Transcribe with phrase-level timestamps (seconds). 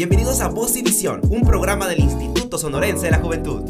[0.00, 3.60] Bienvenidos a Voz y Visión, un programa del Instituto Sonorense de la Juventud.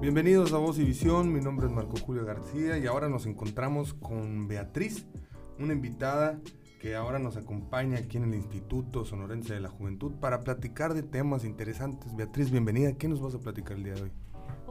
[0.00, 3.92] Bienvenidos a Voz y Visión, mi nombre es Marco Julio García y ahora nos encontramos
[3.92, 5.04] con Beatriz,
[5.58, 6.40] una invitada
[6.80, 11.02] que ahora nos acompaña aquí en el Instituto Sonorense de la Juventud para platicar de
[11.02, 12.16] temas interesantes.
[12.16, 12.94] Beatriz, bienvenida.
[12.94, 14.12] ¿Qué nos vas a platicar el día de hoy?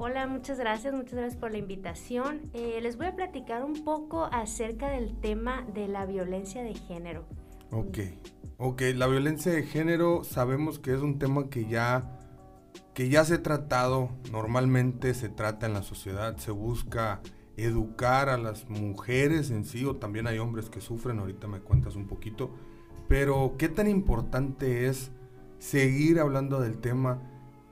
[0.01, 2.49] Hola, muchas gracias, muchas gracias por la invitación.
[2.53, 7.25] Eh, les voy a platicar un poco acerca del tema de la violencia de género.
[7.69, 7.97] Ok,
[8.57, 12.17] ok, la violencia de género sabemos que es un tema que ya,
[12.93, 17.19] que ya se ha tratado, normalmente se trata en la sociedad, se busca
[17.57, 21.97] educar a las mujeres en sí, o también hay hombres que sufren, ahorita me cuentas
[21.97, 22.51] un poquito,
[23.09, 25.11] pero qué tan importante es
[25.57, 27.21] seguir hablando del tema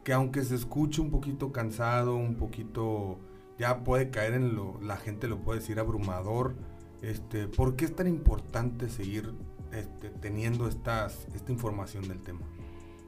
[0.07, 3.19] que aunque se escuche un poquito cansado, un poquito,
[3.59, 6.55] ya puede caer en lo, la gente lo puede decir abrumador,
[7.01, 9.33] este, ¿por qué es tan importante seguir
[9.73, 12.39] este, teniendo estas, esta información del tema?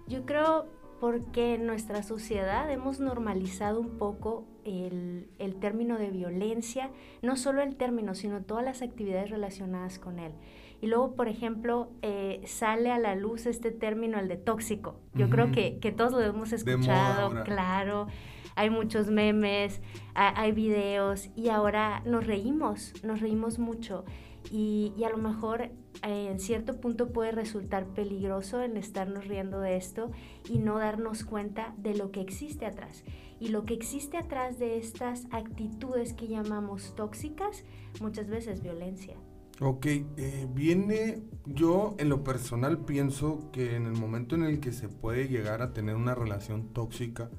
[0.09, 0.65] Yo creo
[0.99, 5.29] porque en nuestra sociedad hemos normalizado un poco el,
[5.61, 6.89] término de violencia,
[7.21, 10.33] no solo el término, sino todas las actividades relacionadas con él.
[10.81, 14.99] Y luego, por ejemplo, eh, sale a la luz este término, el de tóxico.
[15.13, 18.07] Yo creo que, todos lo hemos escuchado, claro.
[18.55, 19.81] Hay muchos memes,
[20.13, 24.05] hay videos y ahora nos reímos, nos reímos mucho.
[24.51, 25.69] Y, y a lo mejor
[26.01, 30.11] en cierto punto puede resultar peligroso en estarnos riendo de esto
[30.49, 33.03] y no darnos cuenta de lo que existe atrás.
[33.39, 37.63] Y lo que existe atrás de estas actitudes que llamamos tóxicas,
[38.01, 39.15] muchas veces violencia.
[39.61, 44.71] Ok, eh, viene, yo en lo personal pienso que en el momento en el que
[44.71, 47.29] se puede llegar a tener una relación tóxica,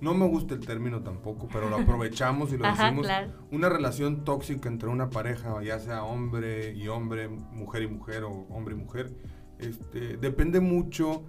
[0.00, 3.06] no me gusta el término tampoco, pero lo aprovechamos y lo decimos.
[3.50, 8.30] Una relación tóxica entre una pareja, ya sea hombre y hombre, mujer y mujer o
[8.50, 9.14] hombre y mujer,
[9.58, 11.24] este, depende mucho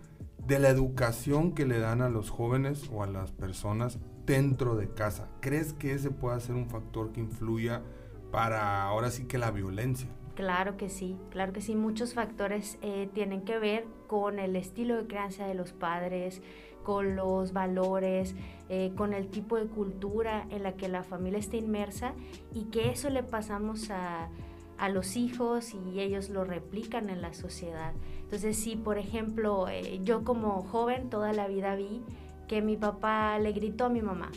[0.46, 4.94] de la educación que le dan a los jóvenes o a las personas dentro de
[4.94, 5.28] casa.
[5.42, 7.84] ¿Crees que ese pueda ser un factor que influya
[8.32, 10.10] para ahora sí que la violencia?
[10.38, 11.76] Claro que sí, claro que sí.
[11.76, 16.44] Muchos factores eh, tienen que ver con el estilo de crianza de los padres,
[16.84, 18.36] con los valores,
[18.70, 22.14] eh, con el tipo de cultura en la que la familia está inmersa
[22.54, 24.30] y que eso le pasamos a,
[24.92, 27.94] los hijos y ellos lo replican en la sociedad.
[28.20, 32.04] Entonces, si por ejemplo eh, yo como joven toda la vida vi
[32.48, 34.30] que mi papá le gritó a mi mamá,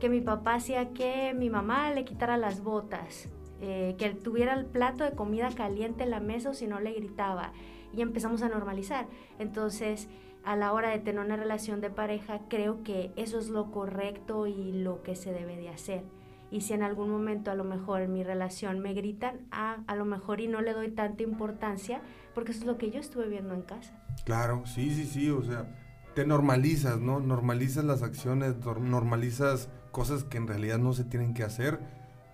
[0.00, 3.28] que mi papá hacía que mi mamá le quitara las botas,
[3.60, 6.92] eh, que tuviera el plato de comida caliente en la mesa o si no le
[6.92, 7.52] gritaba.
[7.92, 9.06] Y empezamos a normalizar.
[9.38, 10.08] Entonces,
[10.44, 14.46] a la hora de tener una relación de pareja, creo que eso es lo correcto
[14.46, 16.04] y lo que se debe de hacer.
[16.50, 19.96] Y si en algún momento a lo mejor en mi relación me gritan, ah, a
[19.96, 22.00] lo mejor y no le doy tanta importancia,
[22.34, 23.98] porque eso es lo que yo estuve viendo en casa.
[24.24, 25.66] Claro, sí, sí, sí, o sea,
[26.14, 27.20] te normalizas, ¿no?
[27.20, 31.80] Normalizas las acciones, normalizas cosas que en realidad no se tienen que hacer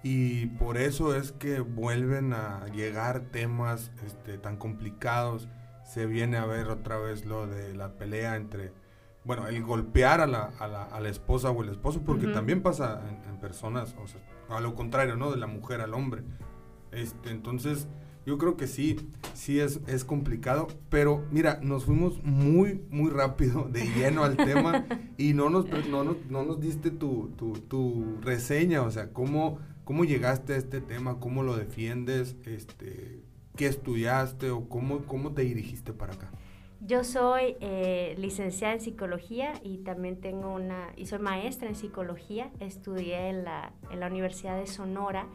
[0.02, 5.48] y por eso es que vuelven a llegar temas este, tan complicados
[5.90, 8.72] se viene a ver otra vez lo de la pelea entre,
[9.24, 12.62] bueno, el golpear a la, a la, a la esposa o el esposo, porque también
[12.62, 15.32] pasa en, personas, o sea, a lo contrario, ¿no?
[15.32, 16.22] De la mujer al hombre.
[16.92, 17.88] Este, entonces,
[18.24, 23.68] yo creo que sí, sí es, es complicado, pero mira, nos fuimos muy, muy rápido,
[23.68, 24.86] de lleno al tema,
[25.16, 29.58] y no nos, no, no, no nos diste tu, tu, tu, reseña, o sea, cómo,
[29.90, 33.24] cómo llegaste a este tema, cómo lo defiendes, este,
[33.56, 36.30] qué estudiaste o cómo, cómo te dirigiste para acá?
[36.80, 42.52] Yo soy eh, licenciada en psicología y también tengo una, y soy maestra en psicología,
[42.60, 45.26] estudié en la, en la Universidad de Sonora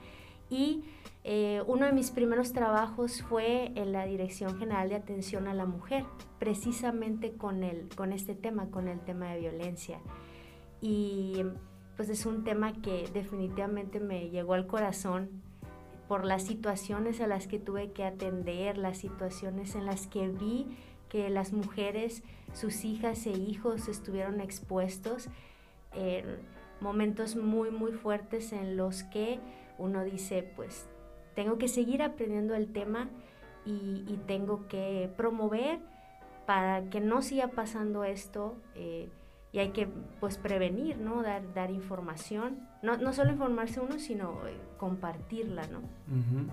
[0.49, 0.85] y
[1.25, 5.65] eh, uno de mis primeros trabajos fue en la Dirección General de Atención a la
[5.65, 6.05] Mujer,
[6.39, 9.99] precisamente con, el, con este tema, con el tema de violencia.
[10.79, 11.43] Y
[11.95, 15.29] pues es un tema que definitivamente me llegó al corazón
[16.07, 20.67] por las situaciones a las que tuve que atender, las situaciones en las que vi
[21.09, 22.23] que las mujeres,
[22.53, 25.29] sus hijas e hijos estuvieron expuestos
[25.93, 26.25] en
[26.81, 29.39] momentos muy, muy fuertes en los que
[29.77, 30.87] uno dice, pues
[31.35, 33.09] tengo que seguir aprendiendo el tema
[33.65, 35.79] y, tengo que promover
[36.45, 38.55] para que no siga pasando esto.
[38.75, 39.09] Eh,
[39.55, 39.87] y hay que
[40.19, 41.23] pues prevenir, ¿no?
[41.23, 45.79] Dar, dar información, no, no solo informarse uno, sino eh, compartirla, ¿no?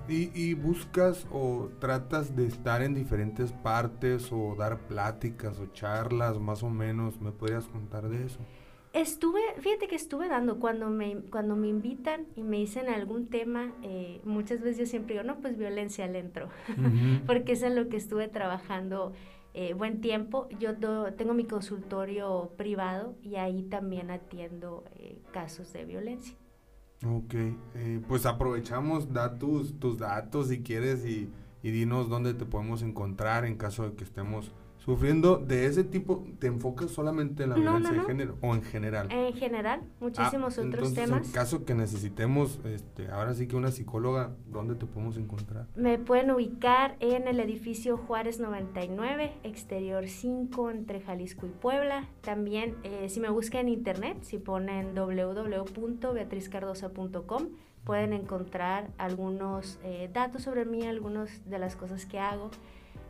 [0.08, 6.38] ¿Y, ¿Y, buscas o tratas de estar en diferentes partes o dar pláticas o charlas
[6.38, 7.20] más o menos?
[7.20, 8.38] ¿Me podrías contar de eso?
[8.92, 13.72] Estuve, fíjate que estuve dando, cuando me, cuando me invitan y me dicen algún tema,
[13.82, 16.50] eh, muchas veces yo siempre digo, no, pues violencia al entro,
[17.26, 19.12] porque es en lo que estuve trabajando
[19.54, 20.48] eh, buen tiempo.
[20.58, 20.76] Yo
[21.14, 26.36] tengo mi consultorio privado y ahí también atiendo eh, casos de violencia.
[27.04, 27.34] Ok,
[28.06, 31.28] pues aprovechamos, da tus, tus datos si quieres y,
[31.60, 34.52] y dinos dónde te podemos encontrar en caso de que estemos
[34.84, 39.12] sufriendo de ese tipo, ¿te enfocas solamente en la violencia de género o en general?
[39.12, 41.26] En general, muchísimos ah, otros temas.
[41.26, 45.68] En caso que necesitemos, este, ahora sí que una psicóloga, ¿dónde te podemos encontrar?
[45.76, 52.08] Me pueden ubicar en el edificio Juárez 99, exterior 5, entre Jalisco y Puebla.
[52.20, 57.50] También, eh, si me buscan en internet, si ponen www.beatrizcardosa.com,
[57.84, 62.50] pueden encontrar algunos eh, datos sobre mí, algunas de las cosas que hago.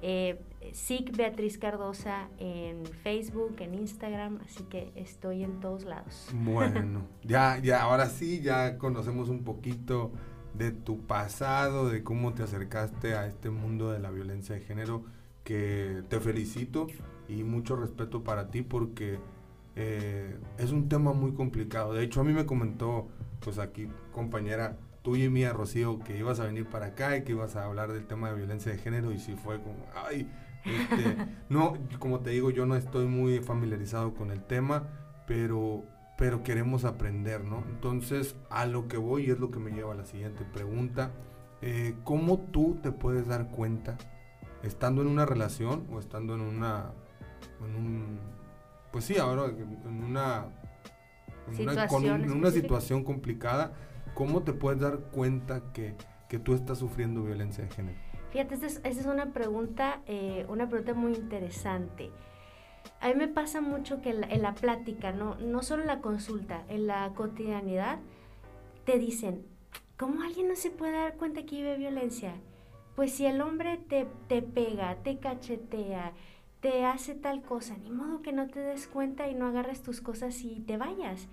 [0.02, 0.40] Eh,
[0.72, 6.28] SIC Beatriz Cardosa en Facebook, en Instagram, así que estoy en todos lados.
[6.34, 10.12] Bueno, ya, ya, ahora sí, ya conocemos un poquito
[10.54, 15.04] de tu pasado, de cómo te acercaste a este mundo de la violencia de género,
[15.44, 16.88] que te felicito
[17.28, 19.18] y mucho respeto para ti porque
[19.76, 21.94] eh, es un tema muy complicado.
[21.94, 23.08] De hecho, a mí me comentó,
[23.40, 27.32] pues aquí, compañera, tuya y mía, Rocío, que ibas a venir para acá y que
[27.32, 30.30] ibas a hablar del tema de violencia de género y si fue como, ay,
[30.64, 31.16] este,
[31.48, 34.88] no, como te digo, yo no estoy muy familiarizado con el tema,
[35.26, 35.84] pero,
[36.16, 37.64] pero queremos aprender, ¿no?
[37.68, 41.10] Entonces, a lo que voy es lo que me lleva a la siguiente pregunta.
[41.60, 43.96] Eh, ¿Cómo tú te puedes dar cuenta,
[44.62, 46.92] estando en una relación o estando en una,
[47.64, 48.18] en un,
[48.92, 50.46] pues sí, ahora en una,
[51.48, 53.72] en una, en una situación complicada,
[54.14, 55.94] ¿cómo te puedes dar cuenta que,
[56.28, 57.98] que tú estás sufriendo violencia de género?
[58.32, 62.10] Fíjate, esta es, una pregunta, eh, una pregunta muy interesante.
[63.00, 65.34] A mí me pasa mucho que en la, plática, ¿no?
[65.34, 67.98] no solo en la consulta, en la cotidianidad,
[68.86, 69.44] te dicen,
[69.98, 72.32] ¿cómo alguien no se puede dar cuenta que vive violencia?
[72.96, 76.12] Pues si el hombre te, te pega, te cachetea,
[76.60, 80.00] te hace tal cosa, ni modo que no te des cuenta y no agarres tus
[80.00, 81.28] cosas y te vayas.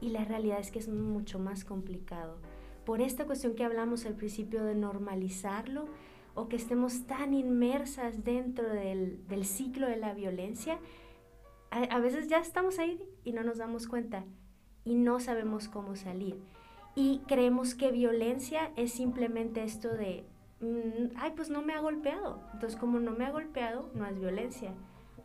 [0.00, 2.36] Y la realidad es que es mucho más complicado.
[2.84, 5.86] Por esta cuestión que hablamos al principio de normalizarlo
[6.34, 10.78] o que estemos tan inmersas dentro del, ciclo de la violencia,
[11.70, 14.24] a, veces ya estamos ahí y no nos damos cuenta
[14.84, 16.38] y no sabemos cómo salir.
[16.94, 20.24] Y creemos que violencia es simplemente esto de,
[20.60, 22.40] mm, ay, pues no me ha golpeado.
[22.52, 24.72] Entonces, como no me ha golpeado, no es violencia.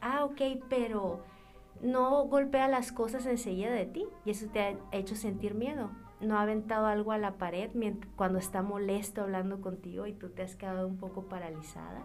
[0.02, 1.24] Ah, ok, pero
[1.81, 5.92] no golpea las cosas enseguida de ti y eso te ha hecho sentir miedo.
[6.19, 7.72] No ha aventado algo a la pared
[8.16, 12.04] cuando está molesto hablando contigo y tú te has quedado un poco paralizada.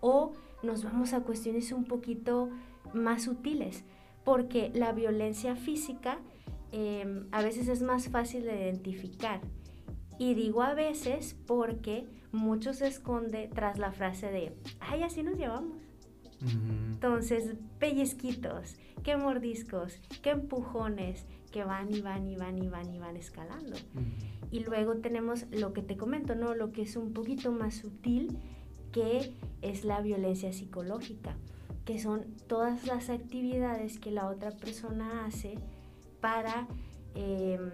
[0.00, 2.48] O nos vamos a cuestiones un poquito
[2.94, 3.84] más sutiles,
[4.24, 6.18] porque la violencia física
[6.72, 9.40] em, a veces es más fácil de identificar.
[10.18, 15.36] Y digo a veces porque mucho se esconde tras la frase de, ay, así nos
[15.36, 15.83] llevamos.
[16.42, 22.98] Entonces, pellizquitos, qué mordiscos, qué empujones, que van y van y van y van y
[22.98, 23.76] van escalando.
[24.50, 26.54] Y luego tenemos lo que te comento, ¿no?
[26.54, 28.36] Lo que es un poquito más sutil,
[28.90, 31.36] que es la violencia psicológica,
[31.84, 35.54] que son todas las actividades que la otra persona hace
[36.20, 36.66] para
[37.14, 37.70] em,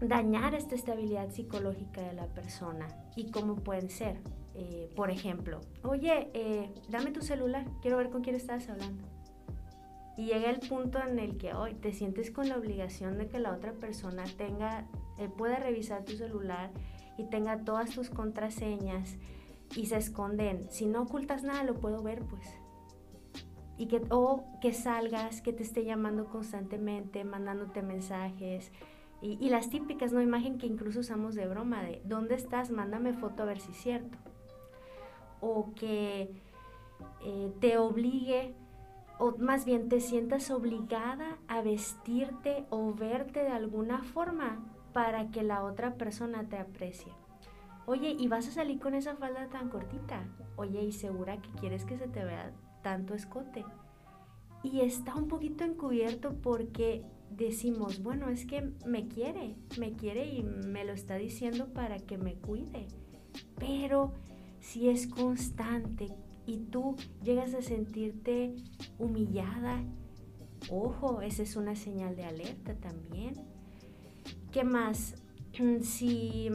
[0.00, 2.88] dañar esta estabilidad psicológica de la persona.
[3.14, 4.16] ¿Y cómo pueden ser?
[4.58, 9.04] Eh, por ejemplo, oye, eh, dame tu celular, quiero ver con quién estás hablando.
[10.16, 13.38] Y llega el punto en el que hoy te sientes con la obligación de que
[13.38, 14.86] la otra persona tenga,
[15.18, 16.70] eh, pueda revisar tu celular
[17.18, 19.18] y tenga todas tus contraseñas
[19.76, 20.70] y se esconden.
[20.70, 22.46] Si no ocultas nada, lo puedo ver, pues.
[23.76, 28.72] Y que, o que salgas, que te esté llamando constantemente, mandándote mensajes.
[29.20, 30.22] Y, y las típicas, ¿no?
[30.22, 32.70] Imagen que incluso usamos de broma, de ¿dónde estás?
[32.70, 34.16] Mándame foto a ver si es cierto
[35.40, 36.30] o que
[37.22, 38.54] eh, te obligue
[39.18, 44.58] o más bien te sientas obligada a vestirte o verte de alguna forma
[44.92, 47.12] para que la otra persona te aprecie.
[47.86, 50.24] Oye, ¿y vas a salir con esa falda tan cortita?
[50.56, 52.52] Oye, ¿y segura que quieres que se te vea
[52.82, 53.64] tanto escote?
[54.62, 60.42] Y está un poquito encubierto porque decimos, bueno, es que me quiere, me quiere y
[60.42, 62.88] me lo está diciendo para que me cuide.
[63.58, 64.14] Pero
[64.66, 66.08] si es constante
[66.44, 68.56] y tú llegas a sentirte
[68.98, 69.84] humillada,
[70.68, 73.34] ojo, esa es una señal de alerta también.
[74.50, 75.14] ¿Qué más?
[75.80, 76.50] Si,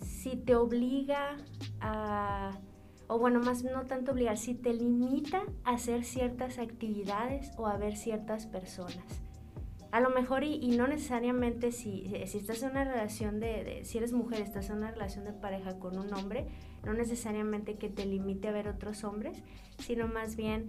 [0.00, 1.36] si te obliga
[1.80, 2.58] a
[3.06, 7.76] o bueno, más no tanto obligar, si te limita a hacer ciertas actividades o a
[7.76, 9.25] ver ciertas personas.
[9.96, 14.12] A lo mejor y, no necesariamente si, si, estás en una relación de, si eres
[14.12, 16.48] mujer, estás en una relación de pareja con un hombre,
[16.84, 19.42] no necesariamente que te limite a ver otros hombres,
[19.78, 20.68] sino más bien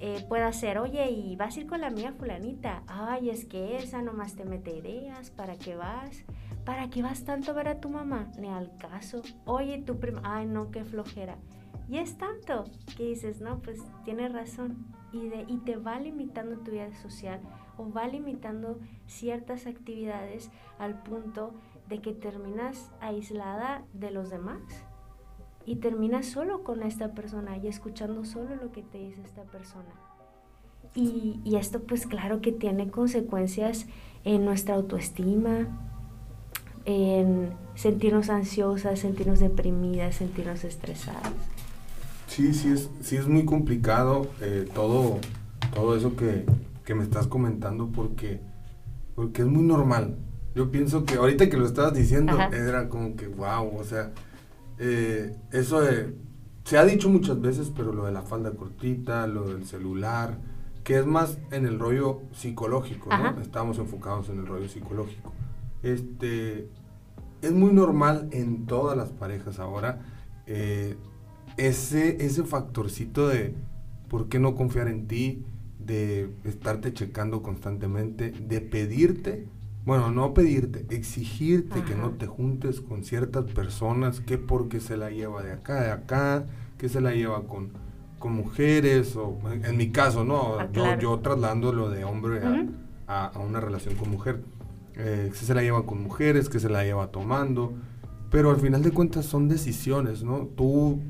[0.00, 3.76] eh, pueda ser, oye, y vas a ir con la mía fulanita, ay, es que
[3.76, 6.24] esa nomás te mete ideas, ¿para qué vas?
[6.64, 8.32] ¿Para qué vas tanto a ver a tu mamá?
[8.36, 9.22] Ni al caso.
[9.44, 11.36] Oye, tu prima, ay, no, qué flojera.
[11.88, 12.64] Y es tanto
[12.96, 14.86] que dices, no, pues tienes razón.
[15.12, 17.40] Y, de, y te va limitando tu vida social
[17.76, 21.52] o va limitando ciertas actividades al punto
[21.88, 24.60] de que terminas aislada de los demás
[25.66, 29.90] y terminas solo con esta persona y escuchando solo lo que te dice esta persona.
[30.94, 33.86] Y, y esto pues claro que tiene consecuencias
[34.24, 35.68] en nuestra autoestima,
[36.84, 41.32] en sentirnos ansiosas, sentirnos deprimidas, sentirnos estresadas.
[42.30, 45.18] Sí, sí es, sí es muy complicado eh, todo,
[45.74, 46.46] todo eso que,
[46.84, 48.40] que, me estás comentando porque,
[49.16, 50.16] porque es muy normal.
[50.54, 54.12] Yo pienso que ahorita que lo estabas diciendo era como que wow, o sea,
[54.78, 56.14] eh, eso de,
[56.62, 60.38] se ha dicho muchas veces, pero lo de la falda cortita, lo del celular,
[60.84, 63.40] que es más en el rollo psicológico, ¿no?
[63.40, 65.32] Estamos enfocados en el rollo psicológico.
[65.82, 66.68] Este,
[67.42, 70.00] es muy normal en todas las parejas ahora
[70.46, 70.96] eh,
[71.66, 73.54] ese, ese factorcito de
[74.08, 75.44] por qué no confiar en ti,
[75.78, 79.46] de estarte checando constantemente, de pedirte
[79.84, 85.10] bueno, no pedirte, exigirte que no te juntes con ciertas personas, que porque se la
[85.10, 86.44] lleva de acá, de acá,
[86.76, 87.70] que se la lleva con,
[88.18, 90.58] con mujeres, o en, mi caso, ¿no?
[90.60, 92.40] Ah, yo, yo trasladándolo de hombre
[93.06, 94.42] a, una relación con mujer.
[94.96, 97.72] Eh, que se la lleva con mujeres, que se la lleva tomando,
[98.30, 100.46] pero al final de cuentas son decisiones, ¿no?
[100.56, 101.00] Tú,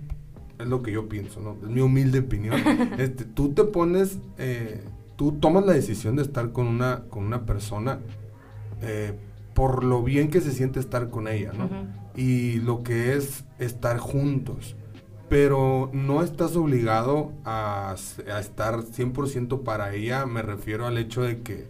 [0.61, 1.57] es lo que yo pienso, ¿no?
[1.63, 2.61] Es mi humilde opinión.
[2.99, 4.83] este, tú te pones, eh,
[5.17, 8.01] tú tomas la decisión de estar con una, con una persona
[8.83, 9.15] eh,
[9.55, 11.69] por lo bien que se siente estar con ella, ¿no?
[12.17, 14.77] Y lo que es estar juntos.
[15.29, 17.95] Pero no estás obligado a,
[18.33, 21.67] a estar 100% para ella, me refiero al hecho de que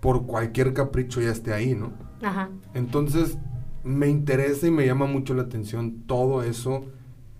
[0.00, 1.92] por cualquier capricho ya esté ahí, ¿no?
[2.22, 2.50] Ajá.
[2.74, 3.38] Entonces,
[3.84, 6.84] me interesa y me llama mucho la atención todo eso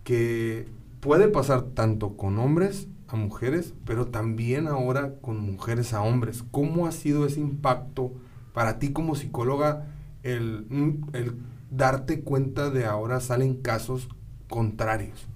[0.05, 0.69] que
[1.01, 6.45] puede pasar tanto con hombres a mujeres, pero también ahora con mujeres a hombres.
[6.51, 8.13] ¿Cómo ha sido ese impacto
[8.53, 9.87] para ti como psicóloga
[10.23, 10.67] el,
[11.13, 11.37] el
[11.71, 14.09] darte cuenta de ahora salen casos
[14.49, 15.27] contrarios?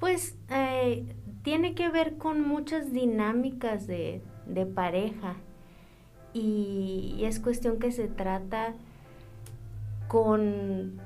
[0.00, 4.22] Pues eh, tiene que ver con muchas dinámicas de,
[4.74, 5.36] pareja
[6.32, 8.74] y, es cuestión que se trata
[10.08, 11.00] con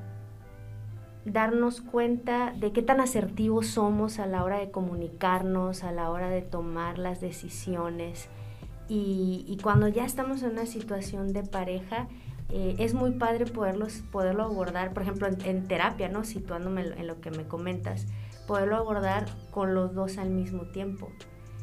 [1.25, 6.29] darnos cuenta de qué tan asertivos somos a la hora de comunicarnos, a la hora
[6.29, 8.29] de tomar las decisiones
[8.93, 12.09] y, cuando ya estamos en una situación de pareja,
[12.49, 16.25] eh, es muy padre poderlos, poderlo abordar, por ejemplo, en, terapia, ¿no?
[16.25, 18.09] Situándome en lo que me comentas,
[18.49, 21.13] poderlo abordar con los dos al mismo tiempo.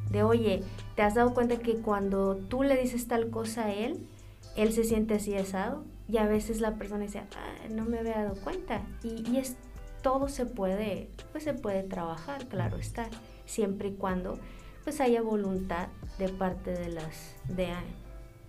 [0.10, 0.64] De, oye,
[0.96, 4.08] ¿te has dado cuenta que cuando tú le dices tal cosa a él,
[4.56, 5.84] él se siente así asado?
[6.10, 8.82] Y a veces la persona dice, ah, no me había dado cuenta.
[9.04, 9.58] Y, y, es,
[10.02, 13.10] todo se puede, pues se puede trabajar, claro está,
[13.46, 14.40] siempre y cuando
[14.84, 17.68] pues haya voluntad de parte de las, de,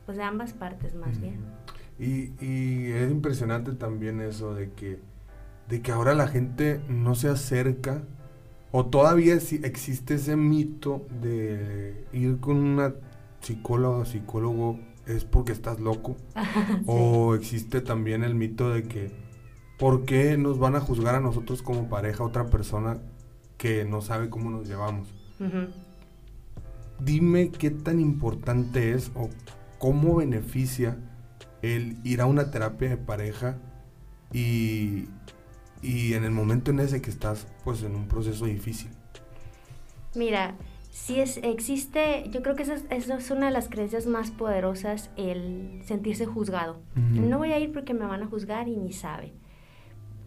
[0.07, 1.41] pues de ambas partes más bien.
[1.99, 5.01] Y, y, es impresionante también eso de que,
[5.69, 8.03] de que ahora la gente no se acerca
[8.71, 12.95] o todavía existe ese mito de ir con una
[13.41, 16.17] psicóloga o psicólogo es porque estás loco.
[16.87, 19.11] O existe también el mito de que,
[19.79, 22.99] ¿por qué nos van a juzgar a nosotros como pareja otra persona
[23.57, 25.15] que no sabe cómo nos llevamos?
[27.01, 29.31] dime qué tan importante es o
[29.79, 30.99] cómo beneficia
[31.63, 33.57] el ir a una terapia de pareja
[34.33, 35.09] y,
[35.83, 38.91] en el momento en ese que estás pues en un proceso difícil.
[40.15, 40.57] Mira,
[40.99, 45.81] si es, existe, yo creo que esa es, una de las creencias más poderosas, el
[45.85, 46.81] sentirse juzgado.
[46.97, 49.33] No voy a ir porque me van a juzgar y ni sabe.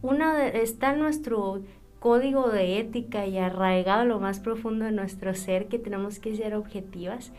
[0.02, 1.62] Una está nuestro
[2.00, 6.56] código de ética y arraigado lo más profundo de nuestro ser que tenemos que ser
[6.56, 7.32] objetivas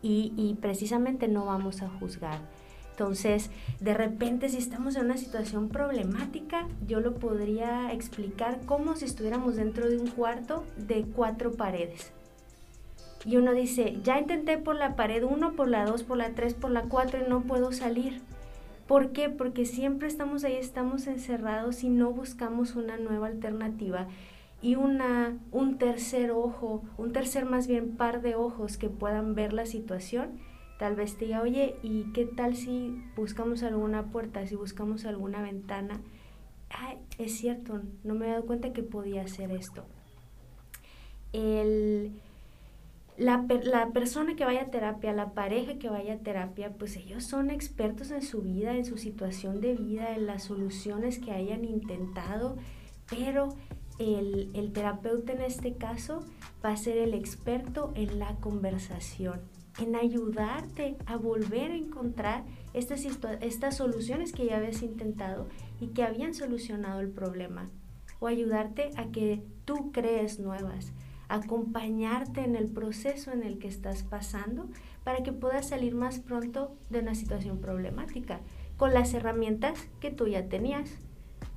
[0.00, 2.38] y, precisamente no vamos a juzgar.
[2.92, 3.50] Entonces,
[3.80, 9.56] de repente, si estamos en una situación problemática, yo lo podría explicar como si estuviéramos
[9.56, 12.12] dentro de un cuarto de cuatro paredes.
[13.26, 16.54] Y uno dice, ya intenté por la pared 1, por la 2, por la 3,
[16.54, 18.22] por la 4 y no puedo salir.
[18.86, 19.28] ¿Por qué?
[19.28, 24.06] Porque siempre estamos ahí, estamos encerrados y no buscamos una nueva alternativa
[24.62, 29.52] y una, un tercer ojo, un tercer más bien par de ojos que puedan ver
[29.52, 30.38] la situación,
[30.78, 35.42] tal vez te diga, oye, ¿y qué tal si buscamos alguna puerta, si buscamos alguna
[35.42, 36.00] ventana?
[36.70, 39.84] Ay, es cierto, no me he dado cuenta que podía hacer esto.
[41.32, 42.12] El,
[43.18, 47.24] la, la, persona que vaya a terapia, la pareja que vaya a terapia, pues ellos
[47.24, 51.64] son expertos en su vida, en su situación de vida, en las soluciones que hayan
[51.64, 52.56] intentado,
[53.08, 53.56] pero
[53.98, 56.24] el, el terapeuta en este caso
[56.64, 59.40] va a ser el experto en la conversación,
[59.80, 62.44] en ayudarte a volver a encontrar
[62.74, 63.06] estas,
[63.40, 65.48] estas soluciones que ya habías intentado
[65.80, 67.70] y que habían solucionado el problema,
[68.20, 70.92] o ayudarte a que tú crees nuevas
[71.28, 74.68] acompañarte en el proceso en el que estás pasando
[75.04, 78.40] para que puedas salir más pronto de una situación problemática
[78.76, 80.90] con las herramientas que tú ya tenías,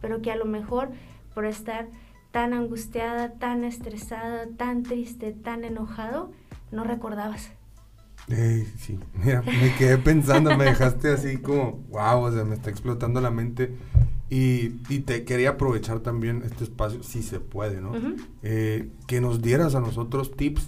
[0.01, 0.89] pero que a lo mejor
[1.33, 1.87] por estar
[2.31, 6.31] tan angustiada, tan estresada, tan triste, tan enojado,
[6.71, 7.51] no recordabas.
[8.27, 13.19] sí, mira, me quedé pensando, me dejaste así como, wow, o sea, me está explotando
[13.19, 13.75] la mente
[14.29, 14.69] y,
[14.99, 17.93] te quería aprovechar también este espacio, si se puede, ¿no?
[18.43, 20.67] Eh, que nos dieras a nosotros tips,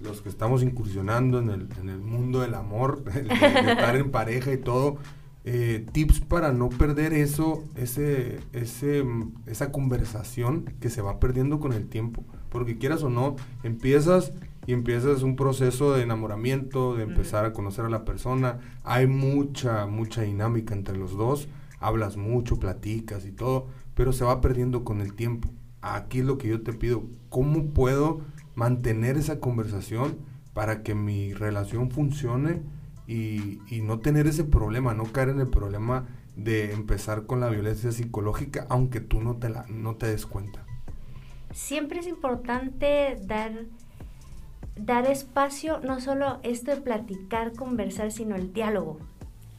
[0.00, 4.52] los que estamos incursionando en el, en el mundo del amor, de, estar en pareja
[4.52, 4.96] y todo,
[5.44, 9.04] eh, tips para no perder eso, ese, ese,
[9.46, 12.24] esa conversación que se va perdiendo con el tiempo.
[12.48, 14.32] Porque quieras o no, empiezas
[14.66, 18.58] y empiezas un proceso de enamoramiento, de empezar a conocer a la persona.
[18.82, 21.48] Hay mucha, mucha dinámica entre los dos
[21.82, 25.50] hablas mucho, platicas y todo, pero se va perdiendo con el tiempo.
[25.82, 28.22] Aquí es lo que yo te pido, ¿cómo puedo
[28.54, 30.18] mantener esa conversación
[30.54, 32.62] para que mi relación funcione
[33.06, 37.92] y, no tener ese problema, no caer en el problema de empezar con la violencia
[37.92, 40.64] psicológica, aunque tú no te, la, no te des cuenta?
[41.52, 43.66] Siempre es importante dar,
[44.76, 48.98] dar espacio, no solo esto de platicar, conversar, sino el diálogo.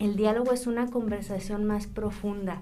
[0.03, 2.61] El diálogo es una conversación más profunda.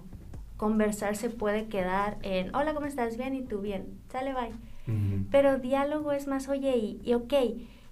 [0.57, 3.17] Conversar se puede quedar en, hola, ¿cómo estás?
[3.17, 3.99] Bien, ¿y tú bien?
[4.12, 5.25] Sale, bye.
[5.32, 7.34] Pero diálogo es más, oye, y, y ok,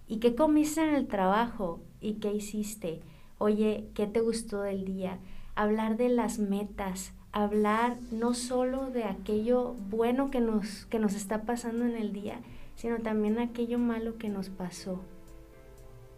[0.08, 1.80] ¿y qué comiste en el trabajo?
[2.00, 3.02] ¿Y qué hiciste?
[3.40, 5.18] Oye, ¿qué te gustó del día?
[5.56, 11.42] Hablar de las metas, hablar no solo de aquello bueno que nos, que nos está
[11.42, 12.40] pasando en el día,
[12.76, 15.02] sino también aquello malo que nos pasó.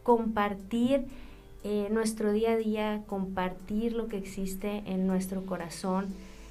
[0.03, 1.05] Compartir
[1.63, 6.07] eh, nuestro día a día, compartir lo que existe en nuestro corazón,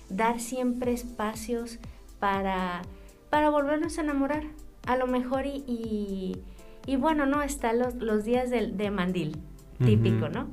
[0.09, 1.79] dar siempre espacios
[2.21, 2.83] para,
[3.29, 4.45] para volvernos a enamorar.
[4.87, 6.37] A lo mejor y,
[6.87, 7.43] y, bueno, ¿no?
[7.43, 9.37] Están los, los días de, de mandil,
[9.85, 10.49] típico, ¿no?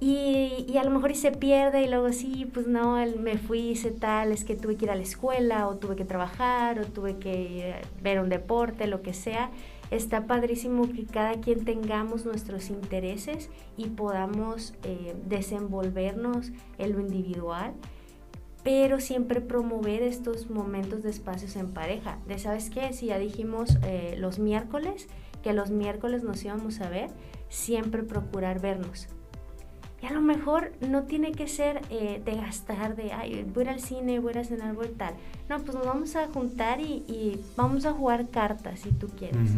[0.00, 3.70] Y, y, a lo mejor y se pierde y luego sí, pues no, me fui,
[3.70, 6.86] hice tal, es que tuve que ir a la escuela o tuve que trabajar o
[6.86, 9.50] tuve que ver un deporte, lo que sea
[9.90, 17.74] está padrísimo que cada quien tengamos nuestros intereses y podamos eh, desenvolvernos en lo individual,
[18.62, 22.18] pero siempre promover estos momentos de espacios en pareja.
[22.26, 25.08] De sabes qué, si ya dijimos eh, los miércoles,
[25.42, 27.10] que los miércoles nos íbamos a ver,
[27.48, 29.08] siempre procurar vernos.
[30.02, 33.80] Y a lo mejor no tiene que ser eh, de gastar, de, ay, voy al
[33.80, 35.14] cine, voy a cenar, voy tal.
[35.48, 39.50] No, pues nos vamos a juntar y, vamos a jugar cartas si tú quieres.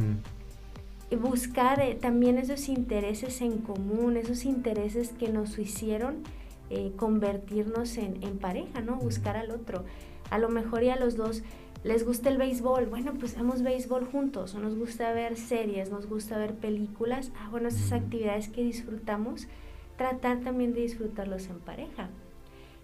[1.11, 6.25] Y buscar eh, también esos intereses en común, esos intereses que nos hicieron
[6.71, 8.97] eh, convertirnos en, en, pareja, ¿no?
[8.97, 9.85] Buscar al otro.
[10.31, 11.43] A lo mejor ya a los dos
[11.85, 16.07] les gusta el béisbol, bueno, pues hagamos béisbol juntos, o nos gusta ver series, nos
[16.07, 19.49] gusta ver películas, ah, bueno, esas actividades que disfrutamos,
[19.97, 22.09] tratar también de disfrutarlos en pareja.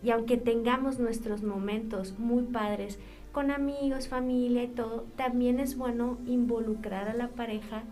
[0.03, 2.99] Y aunque tengamos nuestros momentos muy padres
[3.33, 7.83] con amigos, familia y todo, también es bueno involucrar a la pareja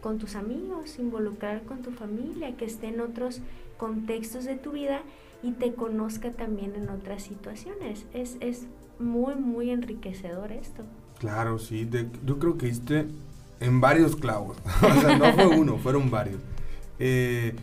[0.00, 3.40] con tus amigos, involucrar con tu familia, que esté en otros
[3.78, 5.00] contextos de tu vida
[5.42, 8.04] y te conozca también en otras situaciones.
[8.12, 8.66] Es, es
[8.98, 10.82] muy, muy enriquecedor esto.
[11.18, 11.88] Claro, sí,
[12.24, 13.06] yo creo que hiciste
[13.60, 14.58] en varios clavos.
[14.82, 16.40] o sea, no fue uno, fueron varios.
[16.98, 17.54] Eh,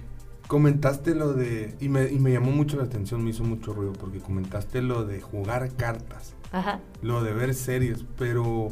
[0.52, 3.94] comentaste lo de, y me, y me, llamó mucho la atención, me hizo mucho ruido,
[3.94, 6.82] porque comentaste lo de jugar cartas, Ajá.
[7.02, 8.68] lo de ver series, pero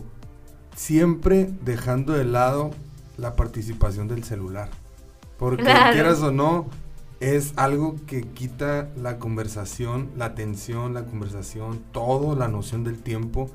[0.75, 2.71] siempre dejando de lado
[3.15, 4.69] la participación del celular.
[5.37, 5.63] Porque
[5.93, 6.67] quieras o no,
[7.21, 13.49] es algo que quita la conversación, la atención, la conversación, todo, la noción del tiempo.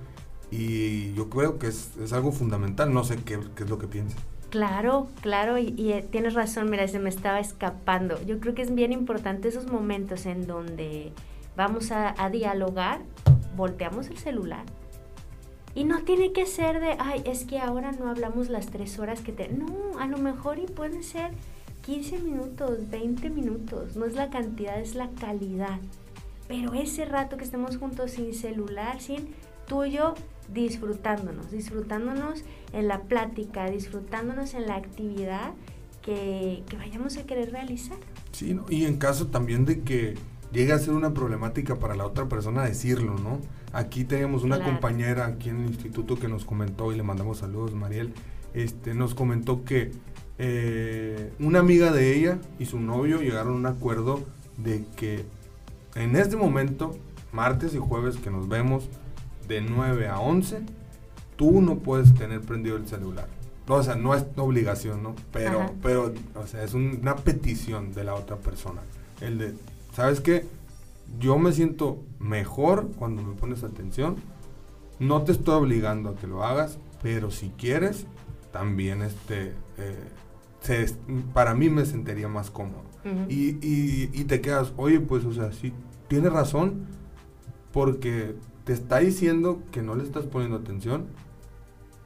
[0.51, 2.91] Y yo creo que es, es algo fundamental.
[2.95, 4.19] No sé qué, qué es lo que piensas.
[4.55, 8.25] Claro, claro, y, eh, tienes razón, mira, se me estaba escapando.
[8.25, 11.13] Yo creo que es bien importante esos momentos en donde
[11.57, 13.01] vamos a, dialogar,
[13.57, 14.63] volteamos el celular.
[15.75, 19.23] Y no tiene que ser de, ay, es que ahora no hablamos las tres horas
[19.23, 19.49] que te...
[19.49, 21.33] No, a lo mejor y pueden ser
[21.85, 23.97] 15 minutos, 20 minutos.
[23.97, 25.81] No es la cantidad, es la calidad.
[26.47, 29.35] Pero ese rato que estemos juntos sin celular, sin
[29.67, 30.15] tuyo,
[30.53, 35.53] disfrutándonos, disfrutándonos en la plática, disfrutándonos en la actividad
[36.03, 37.97] que, vayamos a querer realizar.
[38.33, 40.15] Sí, y en caso también de que
[40.53, 43.41] llegue a ser una problemática para la otra persona, decirlo, ¿no?
[43.73, 47.75] Aquí tenemos una compañera aquí en el instituto que nos comentó y le mandamos saludos,
[47.75, 48.13] Mariel,
[48.53, 49.91] este, nos comentó que
[50.39, 54.23] eh, una amiga de ella y su novio llegaron a un acuerdo
[54.59, 55.25] de que
[55.95, 56.97] en este momento,
[57.33, 58.89] martes y jueves que nos vemos,
[59.49, 60.63] de 9 a 11,
[61.37, 63.29] tú no puedes tener prendido el celular.
[63.67, 65.15] o sea, no es obligación, ¿no?
[65.33, 68.83] Pero, pero o sea, es una petición de la otra persona.
[69.21, 69.55] El de,
[69.93, 70.45] ¿sabes qué?
[71.19, 74.17] Yo me siento mejor cuando me pones atención.
[74.99, 78.07] No te estoy obligando a que lo hagas, pero si quieres,
[78.53, 80.91] también este, eh,
[81.33, 82.85] para mí me sentiría más cómodo.
[83.29, 85.75] y, y, y, te quedas, oye, pues, o sea, sí,
[86.09, 86.87] tienes razón,
[87.71, 91.07] porque te está diciendo que no le estás poniendo atención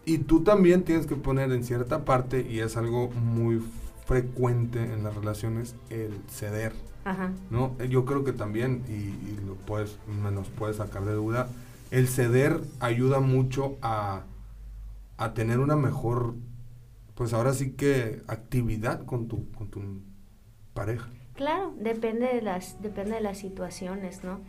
[0.08, 3.62] y tú también tienes que poner en cierta parte, y es algo muy
[4.06, 6.72] frecuente en las relaciones, el ceder.
[7.50, 7.76] ¿no?
[7.84, 11.48] Yo creo que también, y, lo puedes, me nos puedes sacar de duda,
[11.90, 14.22] el ceder ayuda mucho a,
[15.18, 16.36] a tener una mejor,
[17.14, 19.82] pues ahora sí que actividad con tu, con tu
[20.72, 21.10] pareja.
[21.34, 24.40] Claro, depende de las, depende de las situaciones, ¿no?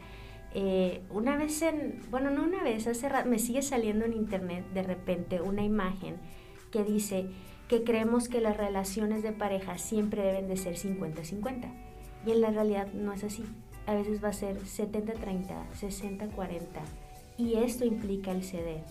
[0.53, 4.65] Eh, una vez en, bueno, no una vez, hace rato, me sigue saliendo en internet
[4.73, 6.17] de repente una imagen
[6.71, 7.27] que dice
[7.67, 11.71] que creemos que las relaciones de pareja siempre deben de ser 50-50.
[12.25, 13.43] Y en la realidad no es así.
[13.85, 16.61] A veces va a ser 70-30, 60-40.
[17.37, 18.83] Y esto implica el ceder.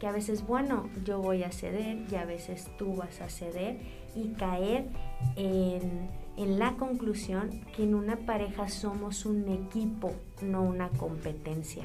[0.00, 3.78] Que a veces, bueno, yo voy a ceder y a veces tú vas a ceder
[4.16, 4.88] y caer
[5.36, 10.12] en en la conclusión que en una pareja somos un equipo,
[10.44, 11.84] no una competencia.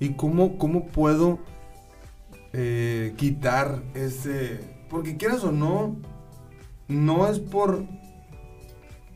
[0.00, 1.38] ¿Y cómo, cómo puedo
[2.52, 4.60] eh, quitar ese...
[4.88, 5.96] Porque quieras o no,
[6.88, 7.84] no es por,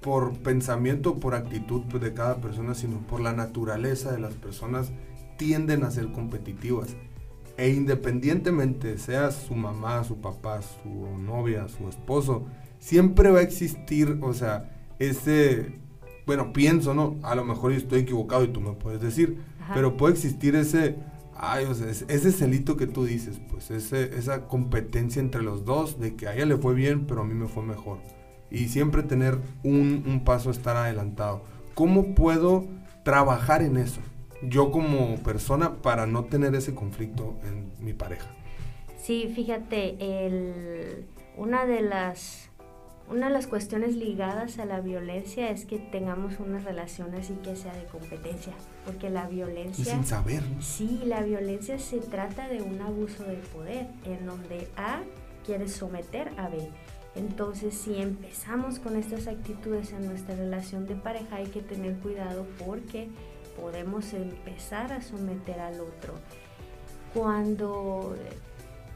[0.00, 4.90] por pensamiento, por actitud de cada persona, sino por la naturaleza de las personas
[5.36, 6.96] tienden a ser competitivas.
[7.58, 12.46] E independientemente sea su mamá, su papá, su novia, su esposo,
[12.78, 15.78] siempre va a existir, o sea, ese,
[16.26, 17.16] bueno, pienso, ¿no?
[17.22, 19.38] A lo mejor yo estoy equivocado y tú me puedes decir,
[19.72, 20.96] pero puede existir ese,
[21.36, 26.00] ay, o sea, ese celito que tú dices, pues ese, esa competencia entre los dos
[26.00, 27.98] de que a ella le fue bien, pero a mí me fue mejor.
[28.50, 31.42] Y siempre tener un, un paso, estar adelantado.
[31.74, 32.66] ¿Cómo puedo
[33.04, 34.00] trabajar en eso?
[34.42, 38.26] Yo como persona para no tener ese conflicto en mi pareja.
[39.00, 42.45] Sí, fíjate, el, una de las
[43.08, 47.54] una de las cuestiones ligadas a la violencia es que tengamos una relación así que
[47.54, 48.52] sea de competencia,
[48.84, 49.84] porque la violencia...
[49.84, 50.42] sin saber.
[50.60, 55.02] Sí, la violencia se trata de un abuso de poder, en donde A
[55.44, 56.68] quiere someter a B.
[57.14, 62.46] Entonces, si empezamos con estas actitudes en nuestra relación de pareja, hay que tener cuidado
[62.66, 63.08] porque
[63.58, 66.14] podemos empezar a someter al otro.
[67.14, 68.14] Cuando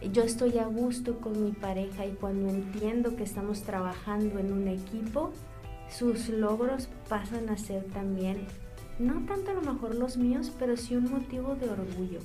[0.09, 4.69] yo estoy a gusto con mi pareja y cuando entiendo que estamos trabajando en un
[4.69, 5.33] equipo,
[5.91, 8.39] sus logros pasan a ser también,
[8.99, 12.21] no tanto a lo mejor los míos, pero sí un motivo de orgullo.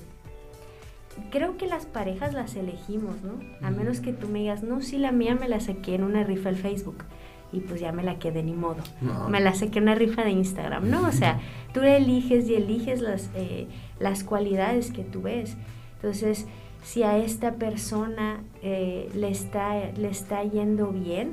[1.30, 3.40] Creo que las parejas las elegimos, ¿no?
[3.66, 6.24] A menos que tú me digas, no, sí, la mía me la saqué en una
[6.24, 7.04] rifa al Facebook
[7.52, 8.82] y pues ya me la quedé ni modo.
[9.28, 11.06] Me la saqué en una rifa de Instagram, ¿no?
[11.06, 11.40] O sea,
[11.72, 13.66] tú eliges y eliges las, eh,
[13.98, 15.56] las cualidades que tú ves.
[15.96, 16.46] Entonces,
[16.86, 21.32] si a esta persona eh, le, está, le está yendo bien,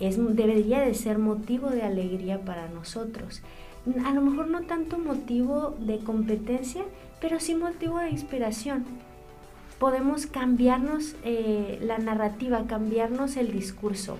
[0.00, 3.40] es, debería de ser motivo de alegría para nosotros.
[4.04, 6.82] A lo mejor no tanto motivo de competencia,
[7.20, 8.84] pero sí motivo de inspiración.
[9.78, 14.16] Podemos cambiarnos eh, la narrativa, cambiarnos el discurso.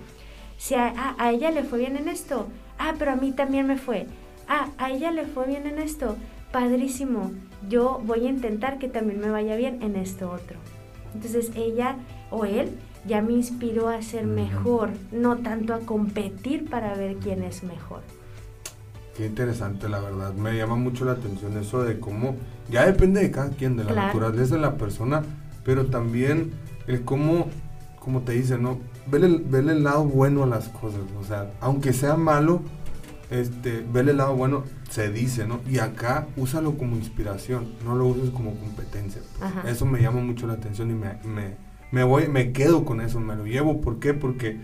[0.56, 2.46] Si a, a, ella le fue bien en esto,
[2.78, 4.06] ah, pero a mí también me fue.
[4.46, 6.16] Ah, a ella le fue bien en esto,
[6.52, 7.32] padrísimo
[7.68, 10.58] yo voy a intentar que también me vaya bien en esto otro.
[11.14, 11.96] Entonces ella
[12.30, 12.70] o él
[13.06, 18.02] ya me inspiró a ser mejor, no tanto a competir para ver quién es mejor.
[19.16, 20.32] Qué interesante, la verdad.
[20.34, 22.36] Me llama mucho la atención eso de cómo,
[22.70, 25.22] ya depende de cada quien, de la naturaleza de la persona,
[25.64, 26.52] pero también
[26.86, 27.48] el cómo,
[27.98, 28.78] como te dice, ¿no?
[29.06, 32.62] vele, vele el lado bueno a las cosas, o sea, aunque sea malo,
[33.30, 35.60] este, vele el lado bueno, se dice, ¿no?
[35.70, 39.22] Y acá úsalo como inspiración, no lo uses como competencia.
[39.38, 39.74] pues.
[39.74, 41.54] Eso me llama mucho la atención y me, me,
[41.92, 43.80] me voy, me quedo con eso, me lo llevo.
[43.80, 44.12] ¿Por qué?
[44.14, 44.58] Porque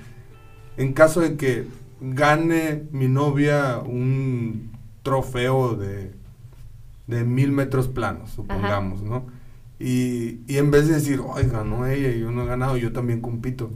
[0.76, 1.66] en caso de que
[2.00, 6.12] gane mi novia un trofeo de,
[7.06, 9.26] de mil metros planos, supongamos, ¿no?
[9.78, 12.92] Y, y en vez de decir, ay, ganó ella y yo no he ganado, yo
[12.92, 13.70] también compito.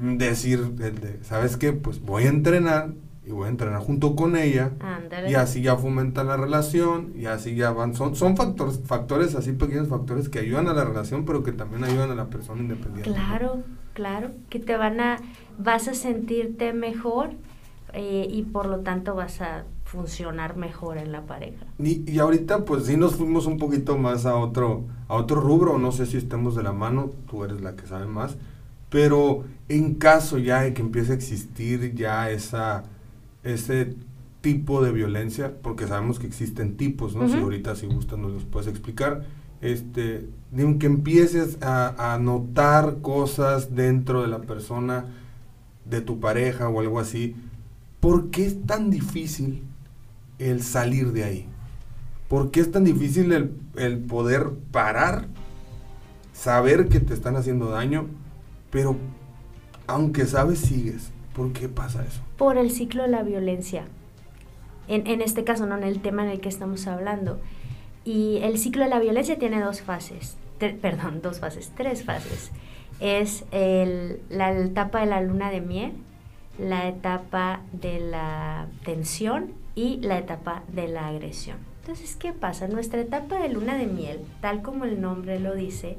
[0.00, 1.72] Decir, el de, ¿sabes qué?
[1.72, 2.94] Pues voy a entrenar
[3.28, 4.72] y voy a entrenar junto con ella.
[4.80, 5.30] Ándale.
[5.30, 7.94] Y así ya fomenta la relación y así ya van.
[7.94, 11.84] Son, son factores, factores, así pequeños factores que ayudan a la relación, pero que también
[11.84, 13.12] ayudan a la persona independiente.
[13.12, 13.62] Claro,
[13.92, 15.18] claro, que te van a,
[15.58, 17.32] vas a sentirte mejor
[17.92, 21.66] eh, y por lo tanto vas a funcionar mejor en la pareja.
[21.78, 25.78] Y, y ahorita pues sí nos fuimos un poquito más a otro, a otro rubro,
[25.78, 28.36] no sé si estemos de la mano, tú eres la que sabe más,
[28.88, 32.84] pero en caso ya de que empiece a existir ya esa,
[33.42, 33.94] ese
[34.40, 37.28] tipo de violencia, porque sabemos que existen tipos, ¿no?
[37.28, 39.24] Si ahorita si gustas nos los puedes explicar,
[39.60, 45.06] este, de que empieces a, a notar cosas dentro de la persona,
[45.84, 47.34] de tu pareja o algo así,
[48.00, 49.62] ¿por qué es tan difícil
[50.38, 51.46] el salir de ahí?
[52.28, 55.28] ¿Por qué es tan difícil el, el poder parar,
[56.32, 58.06] saber que te están haciendo daño,
[58.70, 58.96] pero
[59.86, 61.10] aunque sabes, sigues?
[61.38, 62.20] ¿Por qué pasa eso?
[62.36, 63.84] Por el ciclo de la violencia.
[64.88, 67.38] En, en este caso, no en el tema en el que estamos hablando.
[68.04, 72.50] Y el ciclo de la violencia tiene dos fases, tre- perdón, dos fases, tres fases.
[73.00, 75.92] Es el- la etapa de la luna de miel,
[76.58, 81.58] la etapa de la tensión y la etapa de la agresión.
[81.82, 82.66] Entonces, ¿qué pasa?
[82.66, 85.96] Nuestra etapa de luna de miel, tal como el nombre lo dice,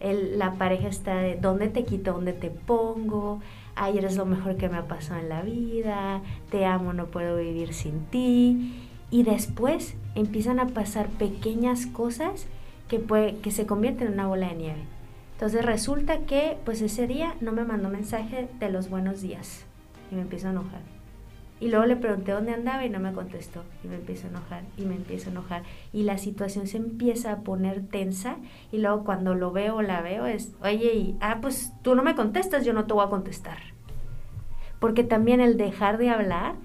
[0.00, 3.40] el- la pareja está de dónde te quito, dónde te pongo,
[3.80, 7.38] ay, eres lo mejor que me ha pasado en la vida, te amo, no puedo
[7.38, 8.74] vivir sin ti.
[9.10, 12.46] Y después empiezan a pasar pequeñas cosas
[12.88, 14.82] que, puede, que se convierten en una bola de nieve.
[15.32, 19.64] Entonces resulta que pues ese día no me mandó mensaje de los buenos días
[20.12, 20.82] y me empiezo a enojar.
[21.60, 23.62] Y luego le pregunté dónde andaba y no me contestó.
[23.84, 25.62] Y me empiezo a enojar y me empiezo a enojar.
[25.92, 28.36] Y la situación se empieza a poner tensa.
[28.72, 32.14] Y luego cuando lo veo la veo es, oye, y, ah, pues tú no me
[32.14, 33.58] contestas, yo no te voy a contestar.
[34.80, 36.56] Porque también el dejar de hablar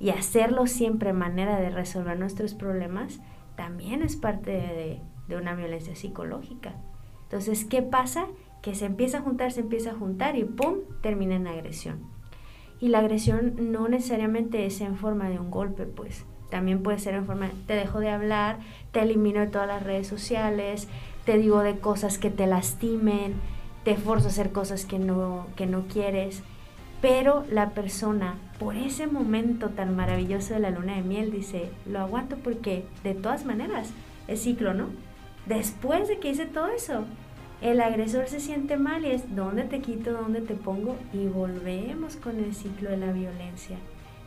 [0.00, 3.20] y hacerlo siempre manera de resolver nuestros problemas
[3.54, 6.74] también es parte de, una violencia psicológica.
[7.22, 8.26] Entonces, ¿qué pasa?
[8.60, 10.80] Que se empieza a juntar, se empieza a juntar y ¡pum!
[11.00, 12.00] termina en agresión.
[12.80, 16.26] Y la agresión no necesariamente es en forma de un golpe, pues.
[16.50, 18.58] También puede ser en forma de te dejo de hablar,
[18.90, 20.86] te elimino de todas las redes sociales,
[21.24, 23.34] te digo de cosas que te lastimen,
[23.84, 26.42] te forzo a hacer cosas que no, que no quieres.
[27.02, 31.98] Pero la persona, por ese momento tan maravilloso de la luna de miel, dice, lo
[31.98, 33.90] aguanto porque de todas maneras
[34.28, 34.86] es ciclo, ¿no?
[35.46, 37.04] Después de que hice todo eso,
[37.60, 42.14] el agresor se siente mal y es dónde te quito, dónde te pongo y volvemos
[42.14, 43.76] con el ciclo de la violencia.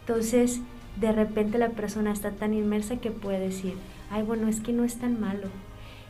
[0.02, 0.60] Entonces,
[1.00, 3.76] de repente la persona está tan inmersa que puede decir,
[4.12, 5.48] ay, bueno, es que no es tan malo.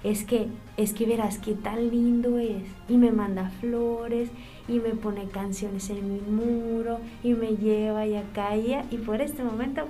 [0.03, 0.47] Es que,
[0.77, 2.63] es que verás qué tan lindo es.
[2.87, 4.29] Y me manda flores,
[4.67, 8.75] y me pone canciones en mi muro, y me lleva y acá y.
[8.91, 9.87] Y por este momento,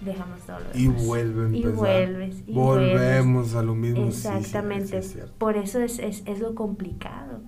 [0.00, 1.02] dejamos todo lo Y demás.
[1.04, 3.02] vuelve a Y vuelves, y vuelves.
[3.02, 4.12] Volvemos a lo mismo.
[4.12, 4.86] sí, sí, Exactamente.
[4.86, 5.32] sí, es cierto.
[5.38, 7.40] Por eso es, es, es lo complicado.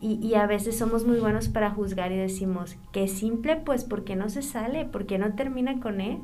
[0.00, 4.16] Y, y a veces somos muy buenos para juzgar y decimos que simple, pues porque
[4.16, 6.18] no se sale, porque no termina con él.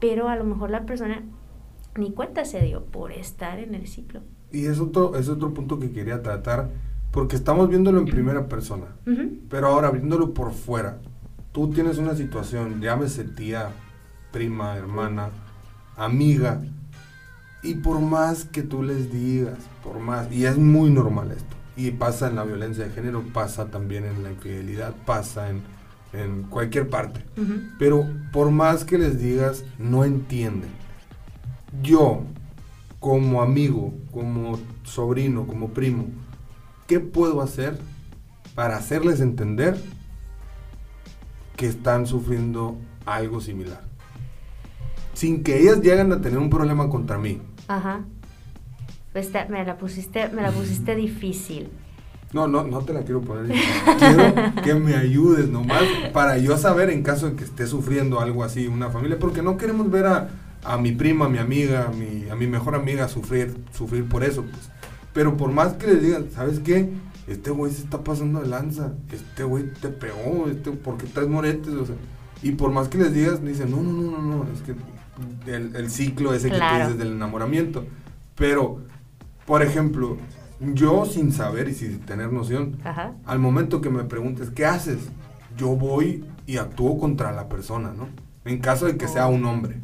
[0.00, 1.22] Pero a lo mejor la persona
[1.96, 4.22] ni cuenta se dio por estar en el ciclo.
[4.52, 6.70] Y es otro, es otro punto que quería tratar,
[7.10, 8.86] porque estamos viéndolo en primera persona.
[9.48, 10.98] Pero ahora, viéndolo por fuera,
[11.52, 13.70] tú tienes una situación, llámese tía,
[14.32, 15.30] prima, hermana,
[15.96, 16.62] amiga,
[17.62, 21.90] y por más que tú les digas, por más, y es muy normal esto, y
[21.90, 25.62] pasa en la violencia de género, pasa también en la infidelidad, pasa en,
[26.12, 27.24] en cualquier parte,
[27.78, 30.70] pero por más que les digas, no entienden.
[31.82, 32.22] Yo,
[32.98, 36.06] como amigo, como sobrino, como primo,
[36.90, 37.78] ¿qué puedo hacer
[38.56, 39.80] para hacerles entender
[41.54, 43.82] que están sufriendo algo similar?
[45.14, 47.40] Sin que ellas lleguen a tener un problema contra mí.
[47.68, 48.00] Ajá.
[49.12, 51.68] Pues me la pusiste, me la pusiste difícil.
[52.32, 53.46] No, no, no te la quiero poner.
[53.46, 53.70] difícil.
[53.96, 58.42] Quiero que me ayudes nomás para yo saber en caso de que esté sufriendo algo
[58.42, 60.28] así una familia, porque no queremos ver a,
[60.64, 64.24] a mi prima, a mi amiga, a mi, a mi mejor amiga sufrir, sufrir por
[64.24, 64.42] eso.
[64.42, 64.79] Pues.
[65.12, 66.90] Pero por más que les digan, ¿sabes qué?
[67.30, 71.28] este güey se está pasando de lanza, este güey te pegó, este, ¿por qué traes
[71.28, 71.72] moretes?
[71.74, 71.94] O sea,
[72.42, 74.74] y por más que les digas, dicen, no, no, no, no, no, es que
[75.46, 77.86] el, el ciclo ese que tú dices del enamoramiento.
[78.34, 78.80] Pero,
[79.46, 80.16] por ejemplo,
[80.60, 82.78] yo sin saber y sin tener noción,
[83.24, 84.98] al momento que me preguntes, ¿qué haces?
[85.56, 88.08] Yo voy y actúo contra la persona, ¿no?
[88.44, 89.80] En caso de que sea un hombre.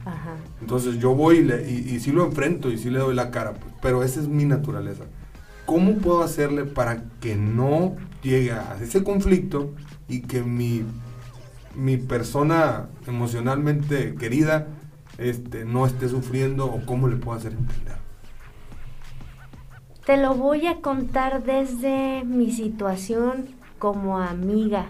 [0.61, 3.75] Entonces yo voy y, y, sí lo enfrento y sí le doy la cara, pues,
[3.83, 5.05] pero esa es mi naturaleza.
[5.67, 9.75] ¿Cómo puedo hacerle para que no llegue a ese conflicto
[10.09, 10.85] y que mi,
[11.75, 14.69] mi persona emocionalmente querida
[15.19, 17.97] este, no esté sufriendo o cómo le puedo hacer entender?
[20.07, 23.47] Te lo voy a contar desde mi situación
[23.79, 24.87] como amiga,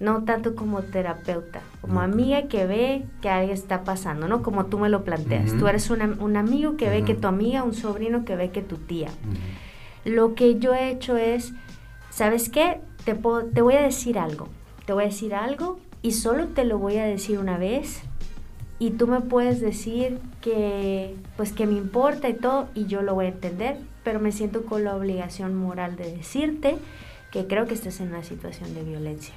[0.00, 4.42] no tanto como terapeuta, como amiga que ve que algo está pasando, ¿no?
[4.42, 5.56] Como tú me lo planteas.
[5.56, 8.76] Tú eres un amigo que ve que tu amiga, un sobrino que ve que tu
[8.76, 9.08] tía.
[10.04, 11.52] Lo que yo he hecho es,
[12.10, 12.80] ¿sabes qué?
[13.04, 14.48] Te, te voy a decir algo.
[14.84, 18.02] Te voy a decir algo y solo te lo voy a decir una vez
[18.78, 23.14] y tú me puedes decir que pues que me importa y todo y yo lo
[23.14, 26.76] voy a entender, pero me siento con la obligación moral de decirte
[27.30, 29.34] que creo que estás en una situación de violencia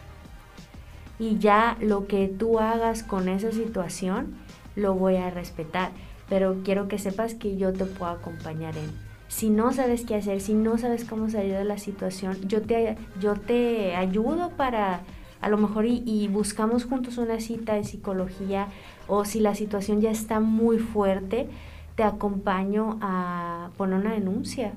[1.19, 4.35] y ya lo que tú hagas con esa situación
[4.75, 5.91] lo voy a respetar,
[6.29, 8.91] pero quiero que sepas que yo te puedo acompañar en.
[9.27, 12.97] Si no sabes qué hacer, si no sabes cómo salir de la situación, yo te,
[13.19, 15.01] yo te ayudo para
[15.41, 18.67] a lo mejor y, buscamos juntos una cita de psicología
[19.07, 21.47] o si la situación ya está muy fuerte,
[21.95, 24.73] te acompaño a poner una denuncia.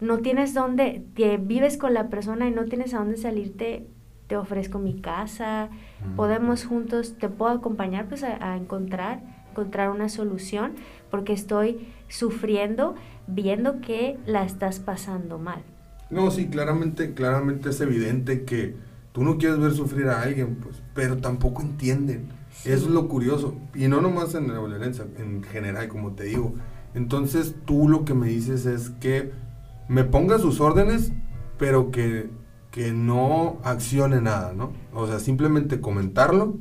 [0.00, 3.86] No tienes dónde, que vives con la persona y no tienes a dónde salirte,
[4.26, 5.68] te ofrezco mi casa,
[6.06, 6.16] mm.
[6.16, 10.72] podemos juntos, te puedo acompañar pues a, encontrar, encontrar una solución,
[11.10, 12.94] porque estoy sufriendo
[13.26, 15.62] viendo que la estás pasando mal.
[16.10, 18.76] No, sí, claramente, claramente es evidente que
[19.12, 22.28] tú no quieres ver sufrir a alguien, pues, pero tampoco entienden.
[22.64, 23.56] Eso es lo curioso.
[23.74, 26.54] Y no nomás en la violencia, en general, como te digo.
[26.94, 29.32] Entonces tú lo que me dices es que
[29.88, 31.12] me ponga sus órdenes,
[31.58, 32.30] pero que
[32.74, 34.72] que no accione nada, ¿no?
[34.92, 36.56] O sea, simplemente comentarlo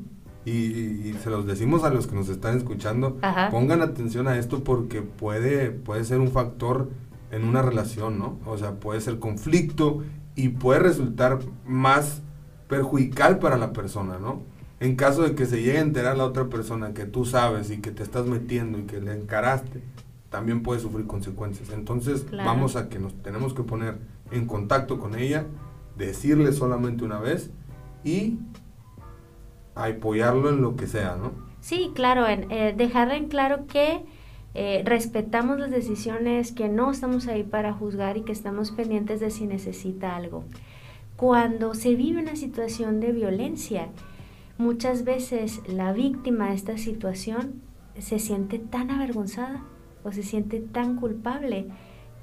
[0.45, 3.17] y, se los decimos a los que nos están escuchando,
[3.49, 6.91] pongan atención a esto porque puede, puede ser un factor
[7.31, 8.37] en una relación, ¿no?
[8.45, 10.03] O sea, puede ser conflicto
[10.35, 12.21] y puede resultar más
[12.67, 14.43] perjudicial para la persona, ¿no?
[14.79, 17.77] En caso de que se llegue a enterar la otra persona que tú sabes y
[17.77, 19.81] que te estás metiendo y que le encaraste,
[20.29, 21.71] también puede sufrir consecuencias.
[21.73, 23.97] Entonces, vamos a que nos tenemos que poner
[24.29, 25.47] en contacto con ella
[25.97, 27.51] decirle solamente una vez
[28.03, 28.37] y
[29.75, 31.31] apoyarlo en lo que sea, ¿no?
[31.61, 34.03] Sí, claro, en, eh, dejarle en claro que
[34.53, 39.31] eh, respetamos las decisiones, que no estamos ahí para juzgar y que estamos pendientes de
[39.31, 40.43] si necesita algo.
[41.15, 43.87] Cuando se vive una situación de violencia,
[44.57, 47.61] muchas veces la víctima de esta situación
[47.97, 49.63] se siente tan avergonzada
[50.03, 51.67] o se siente tan culpable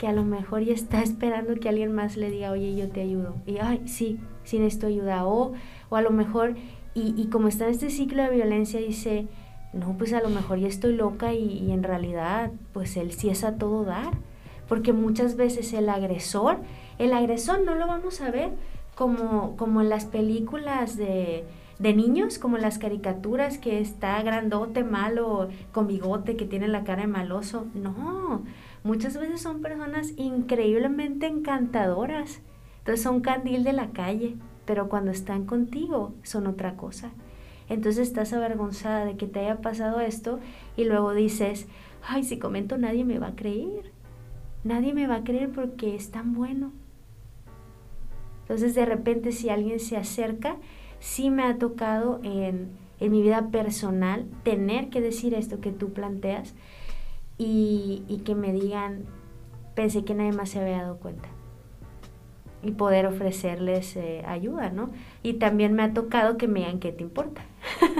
[0.00, 3.02] que a lo mejor ya está esperando que alguien más le diga, oye, yo te
[3.02, 3.36] ayudo.
[3.46, 5.26] Y, ay, sí, sí necesito ayuda.
[5.26, 5.52] O,
[5.90, 6.56] o a lo mejor,
[6.94, 9.28] y, y como está en este ciclo de violencia, dice,
[9.74, 13.44] no, pues a lo mejor ya estoy loca y, en realidad, pues él sí es
[13.44, 14.14] a todo dar.
[14.68, 16.58] Porque muchas veces el agresor,
[16.98, 18.50] el agresor no lo vamos a ver
[18.94, 21.44] como, como en las películas de,
[21.78, 27.02] de niños, como las caricaturas, que está grandote, malo, con bigote, que tiene la cara
[27.02, 27.66] de maloso.
[27.74, 28.44] No,
[28.84, 32.40] muchas veces son personas increíblemente encantadoras.
[32.78, 37.10] Entonces son candil de la calle, pero cuando están contigo son otra cosa.
[37.68, 40.40] Entonces estás avergonzada de que te haya pasado esto
[40.76, 41.68] y luego dices,
[42.02, 43.92] ay, si comento nadie me va a creer.
[44.64, 46.72] Nadie me va a creer porque es tan bueno.
[48.42, 50.56] Entonces de repente si alguien se acerca,
[50.98, 55.92] sí me ha tocado en, en mi vida personal tener que decir esto que tú
[55.92, 56.54] planteas
[57.42, 59.04] y, que me digan,
[59.74, 61.28] pensé que nadie más se había dado cuenta
[62.62, 64.90] y poder ofrecerles eh, ayuda, ¿no?
[65.22, 67.42] Y también me ha tocado que me digan qué te importa.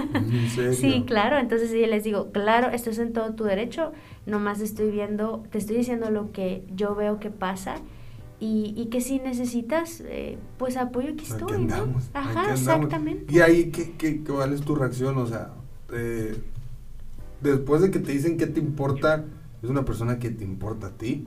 [0.73, 3.91] sí, claro, entonces yo les digo, claro, estás en todo tu derecho,
[4.27, 7.77] nomás estoy viendo, te estoy diciendo lo que yo veo que pasa
[8.39, 11.95] y, y que si necesitas, eh, pues apoyo aquí estoy, ¿no?
[12.13, 13.33] Ajá, exactamente.
[13.33, 15.17] ¿Y ahí ¿qué, qué, cuál es tu reacción?
[15.17, 15.49] O sea,
[15.91, 16.37] eh,
[17.41, 19.25] después de que te dicen qué te importa,
[19.61, 21.25] es una persona que te importa a ti.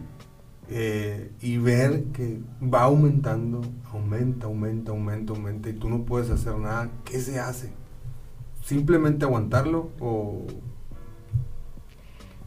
[0.70, 3.61] Eh, y ver que va aumentando,
[3.93, 7.70] aumenta, aumenta, aumenta, aumenta y tú no puedes hacer nada, ¿qué se hace?
[8.62, 10.47] ¿Simplemente aguantarlo o...?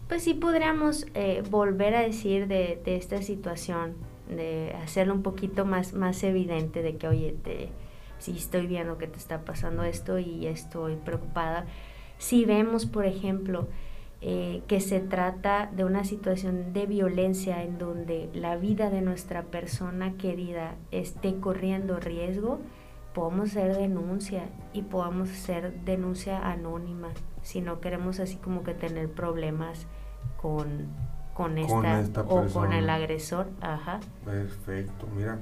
[0.08, 3.94] Pues sí podríamos eh, volver a decir de, esta situación
[4.28, 7.70] de hacerlo un poquito más, más evidente de que, oye, te,
[8.18, 11.66] si estoy viendo que te está pasando esto y estoy preocupada.
[12.18, 13.68] Si vemos, por ejemplo,
[14.22, 19.44] eh, que se trata de una situación de violencia en donde la vida de nuestra
[19.44, 22.60] persona querida esté corriendo riesgo,
[23.14, 27.10] podemos hacer denuncia y podamos hacer denuncia anónima
[27.42, 29.88] si no queremos así como que tener problemas
[30.42, 30.88] con,
[31.34, 33.48] con, esta, o con el agresor.
[33.62, 34.00] Ajá.
[34.26, 35.40] Perfecto, mira.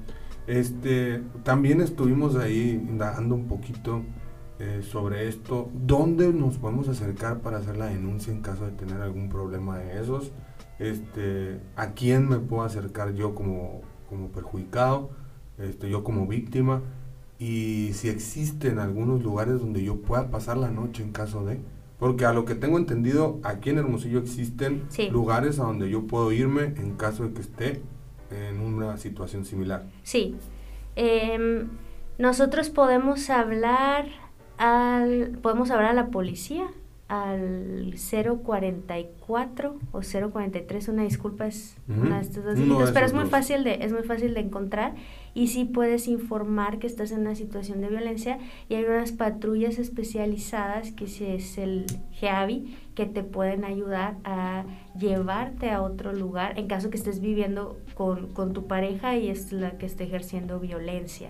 [0.47, 4.03] Este, también estuvimos ahí indagando un poquito
[4.59, 5.69] eh, sobre esto.
[5.73, 10.01] ¿Dónde nos podemos acercar para hacer la denuncia en caso de tener algún problema de
[10.01, 10.31] esos?
[10.79, 15.09] Este, ¿A quién me puedo acercar yo como, como perjudicado?
[15.57, 16.81] Este, yo como víctima.
[17.37, 21.59] Y si existen algunos lugares donde yo pueda pasar la noche en caso de...
[21.99, 26.31] Porque a lo que tengo entendido, aquí en Hermosillo existen lugares a donde yo puedo
[26.31, 27.81] irme en caso de que esté
[28.31, 29.85] en una situación similar.
[30.03, 30.35] Sí.
[30.95, 31.69] Em,
[32.17, 34.07] nosotros podemos hablar
[34.57, 36.67] al, podemos hablar a la policía
[37.07, 43.63] al 044 o 043, una disculpa, es una de estas dos pero es muy fácil
[43.63, 44.95] de es muy fácil de encontrar
[45.35, 48.39] y sí puedes informar que estás en una situación de violencia
[48.69, 54.63] y hay unas patrullas especializadas que es el GEAVI que te pueden ayudar a
[54.97, 59.51] llevarte a otro lugar en caso que estés viviendo con, con tu pareja y es
[59.51, 61.29] la que esté ejerciendo violencia.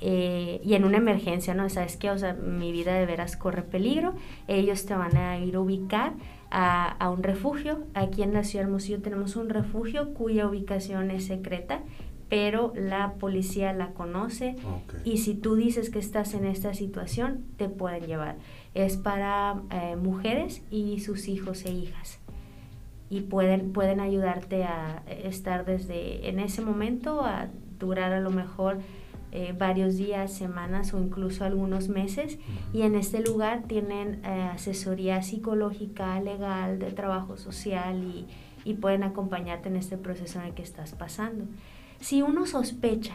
[0.00, 1.68] Eh, y en una emergencia, ¿no?
[1.68, 2.10] ¿Sabes qué?
[2.10, 4.14] O sea, mi vida de veras corre peligro.
[4.48, 6.14] Ellos te van a ir a ubicar
[6.50, 7.84] a, a, un refugio.
[7.94, 11.82] Aquí en la ciudad de Hermosillo tenemos un refugio cuya ubicación es secreta,
[12.30, 14.56] pero la policía la conoce.
[15.04, 18.36] Y si tú dices que estás en esta situación, te pueden llevar.
[18.74, 22.20] Es para eh, mujeres y sus hijos e hijas.
[23.10, 27.48] Y pueden, pueden ayudarte a estar desde en ese momento, a
[27.80, 28.78] durar a lo mejor
[29.32, 32.38] eh, varios días, semanas o incluso algunos meses.
[32.72, 38.26] Y en este lugar tienen eh, asesoría psicológica, legal, de trabajo social y,
[38.64, 41.44] y, pueden acompañarte en este proceso en el que estás pasando.
[42.00, 43.14] Si uno sospecha,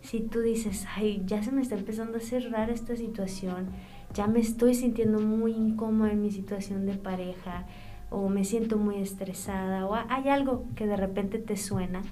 [0.00, 3.68] si tú dices, ay, ya se me está empezando a cerrar esta situación,
[4.14, 7.66] ya me estoy sintiendo muy incómoda en mi situación de pareja,
[8.10, 12.02] o me siento muy estresada, o hay algo que de repente te suena,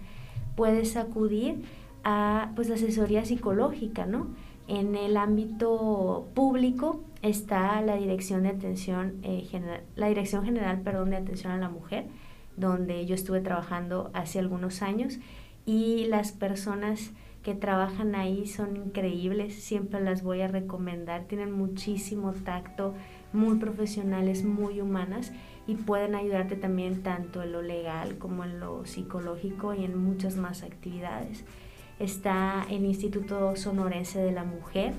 [0.56, 1.64] puedes acudir
[2.04, 4.28] a pues asesoría psicológica, ¿no?
[4.68, 11.10] En el ámbito público está la Dirección de Atención eh, General, la Dirección General, perdón,
[11.10, 12.06] de Atención a la Mujer,
[12.56, 15.18] donde yo estuve trabajando hace algunos años
[15.66, 17.10] y las personas
[17.42, 22.94] que trabajan ahí son increíbles, siempre las voy a recomendar, tienen muchísimo tacto,
[23.32, 25.32] muy profesionales, muy humanas
[25.66, 30.36] y pueden ayudarte también tanto en lo legal como en lo psicológico y en muchas
[30.36, 31.44] más actividades
[32.00, 34.94] está el Instituto Sonorense de la Mujer,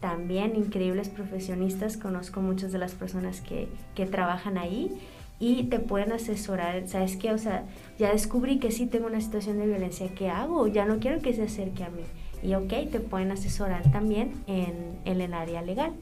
[0.00, 4.90] también increíbles profesionistas, conozco muchas de las personas que, que trabajan ahí
[5.38, 7.32] y te pueden asesorar, ¿sabes qué?
[7.32, 7.64] O sea,
[7.98, 10.66] ya descubrí que sí tengo una situación de violencia, ¿qué hago?
[10.66, 12.02] Ya no quiero que se acerque a mí.
[12.42, 15.92] Y ok, te pueden asesorar también en, en el área legal.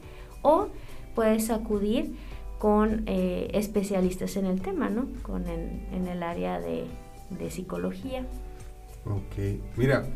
[0.43, 0.69] O
[1.15, 2.15] puedes acudir
[2.59, 5.09] con eh, especialistas en el tema, ¿no?
[5.23, 6.85] Con en el área de,
[7.31, 8.25] de psicología.
[9.07, 10.07] Ok, mira,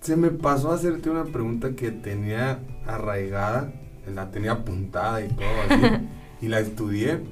[0.00, 3.72] se me pasó a hacerte una pregunta que tenía arraigada,
[4.14, 6.08] la tenía apuntada y todo así,
[6.42, 7.22] y la estudié.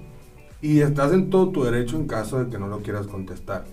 [0.63, 3.65] Y estás en todo tu derecho en caso de que no lo quieras contestar.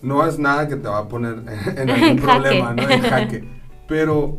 [0.00, 1.42] No es nada que te va a poner
[1.76, 2.88] en algún problema, ¿no?
[2.88, 3.48] En jaque.
[3.86, 4.38] Pero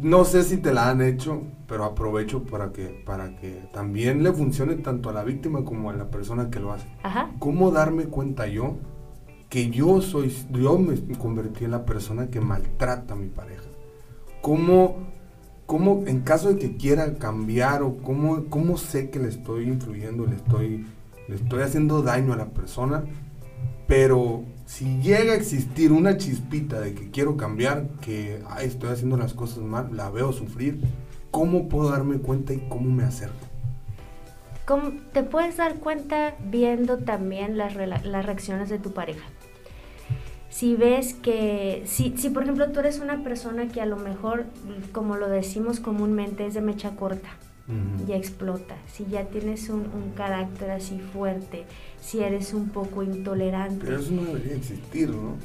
[0.00, 4.32] no sé si te la han hecho, pero aprovecho para que, para que también le
[4.32, 6.86] funcione tanto a la víctima como a la persona que lo hace.
[7.40, 8.76] ¿Cómo darme cuenta yo
[9.48, 13.64] que yo soy, yo me convertí en la persona que maltrata a mi pareja.
[14.42, 15.08] ¿Cómo,
[15.66, 20.26] cómo en caso de que quiera cambiar o cómo, cómo sé que le estoy influyendo,
[20.26, 20.86] le estoy,
[21.28, 23.04] le estoy haciendo daño a la persona?
[23.86, 29.32] Pero si llega a existir una chispita de que quiero cambiar, que estoy haciendo las
[29.32, 30.82] cosas mal, la veo sufrir,
[31.30, 33.46] ¿cómo puedo darme cuenta y cómo me acerco?
[35.14, 39.24] te puedes dar cuenta viendo también las, las reacciones de tu pareja
[40.50, 44.46] si ves que, si, si por ejemplo tú eres una persona que a lo mejor,
[44.92, 47.28] como lo decimos comúnmente, es de mecha corta,
[48.06, 51.66] ya explota, si ya tienes un, un, carácter así fuerte,
[52.00, 53.84] si eres un poco intolerante.
[53.84, 55.36] Pero eso no debería existir, ¿no?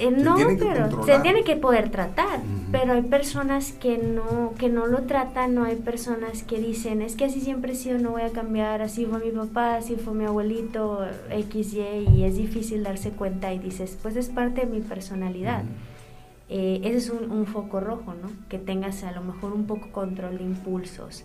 [0.00, 2.40] Eh, no, pero se tiene que poder tratar,
[2.72, 7.16] pero hay personas que no, que no lo tratan, no hay personas que dicen, es
[7.16, 10.14] que así siempre he sido, no voy a cambiar, así fue mi papá, así fue
[10.14, 14.66] mi abuelito, X, Y, y es difícil darse cuenta y dices, pues es parte de
[14.68, 15.64] mi personalidad.
[16.48, 18.30] Eh, ese es un, foco rojo, ¿no?
[18.48, 21.24] Que tengas a lo mejor un poco control de impulsos.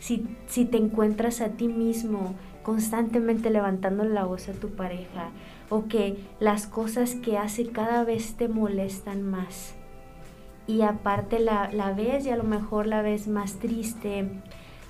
[0.00, 5.30] Si, si te encuentras a ti mismo constantemente levantando la voz a tu pareja,
[5.70, 9.74] o que las cosas que hace cada vez te molestan más.
[10.66, 14.28] Y aparte la, la ves y a lo mejor la ves más triste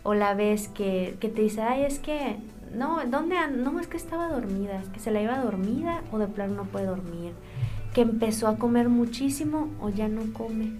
[0.03, 2.37] o la ves que, que te dice, ay, es que,
[2.73, 3.37] no, ¿dónde?
[3.57, 6.87] No, es que estaba dormida, que se la iba dormida o de plano no puede
[6.87, 7.33] dormir,
[7.93, 10.73] que empezó a comer muchísimo o ya no come,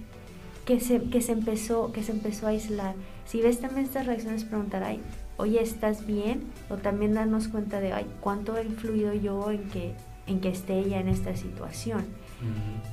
[0.65, 2.95] que se, que se, empezó, que se empezó a aislar.
[3.25, 5.01] Si ves también estas reacciones, preguntar, ay,
[5.37, 6.43] oye, ¿estás bien?
[6.69, 9.93] O también darnos cuenta de, ay, ¿cuánto ha influido yo en que,
[10.25, 12.05] en que esté ella en esta situación?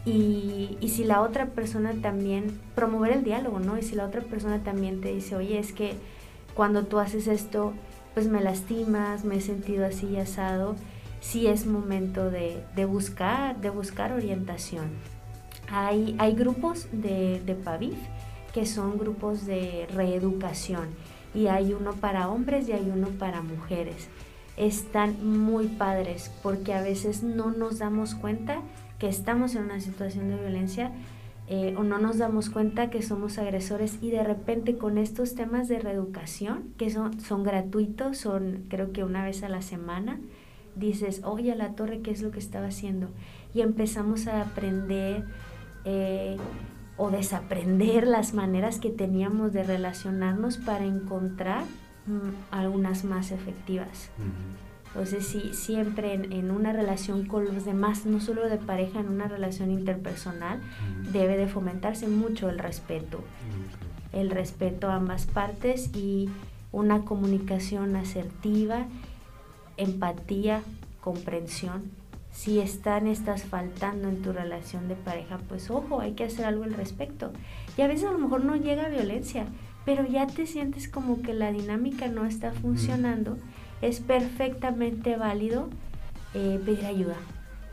[0.06, 3.76] y, y, si la otra persona también, promover el diálogo, ¿no?
[3.76, 5.96] Y si la otra persona también te dice, oye, es que
[6.54, 7.74] cuando tú haces esto,
[8.14, 10.76] pues me lastimas, me he sentido así y asado,
[11.20, 14.86] sí es momento de, de buscar, de buscar orientación.
[15.70, 17.98] Hay, hay grupos de, de PAVIF
[18.54, 20.88] que son grupos de reeducación
[21.34, 24.08] y hay uno para hombres y hay uno para mujeres.
[24.56, 28.60] Están muy padres porque a veces no nos damos cuenta
[28.98, 30.92] que estamos en una situación de violencia
[31.46, 35.68] eh, o no nos damos cuenta que somos agresores y de repente con estos temas
[35.68, 40.20] de reeducación que son, son gratuitos, son creo que una vez a la semana,
[40.74, 43.08] dices, oye a la torre, ¿qué es lo que estaba haciendo?
[43.52, 45.24] Y empezamos a aprender
[45.84, 46.38] eh,
[46.96, 51.64] o desaprender las maneras que teníamos de relacionarnos para encontrar
[52.06, 54.10] mm, algunas más efectivas.
[54.88, 59.26] Entonces, sí, siempre en, una relación con los demás, no solo de pareja, en una
[59.26, 60.60] relación interpersonal,
[61.12, 63.20] debe de fomentarse mucho el respeto.
[64.12, 66.30] El respeto a ambas partes y
[66.70, 68.86] una comunicación asertiva,
[69.76, 70.62] empatía,
[71.00, 71.90] comprensión
[72.34, 76.64] si están, estás faltando en tu relación de pareja, pues ojo, hay que hacer algo
[76.64, 77.32] al respecto.
[77.78, 79.46] Y a veces a lo mejor no llega a violencia,
[79.84, 83.38] pero ya te sientes como que la dinámica no está funcionando,
[83.80, 85.68] es perfectamente válido
[86.34, 87.16] eh, pedir ayuda.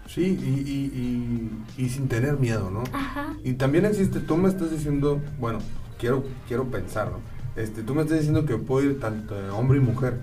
[0.07, 2.84] Sí, y, y, sin tener miedo, ¿no?
[2.93, 3.36] Ajá.
[3.43, 5.59] Y también existe, tú me estás diciendo, bueno,
[5.97, 7.20] quiero, quiero pensarlo,
[7.55, 10.20] este, tú me estás diciendo que puedo ir tanto hombre y mujer,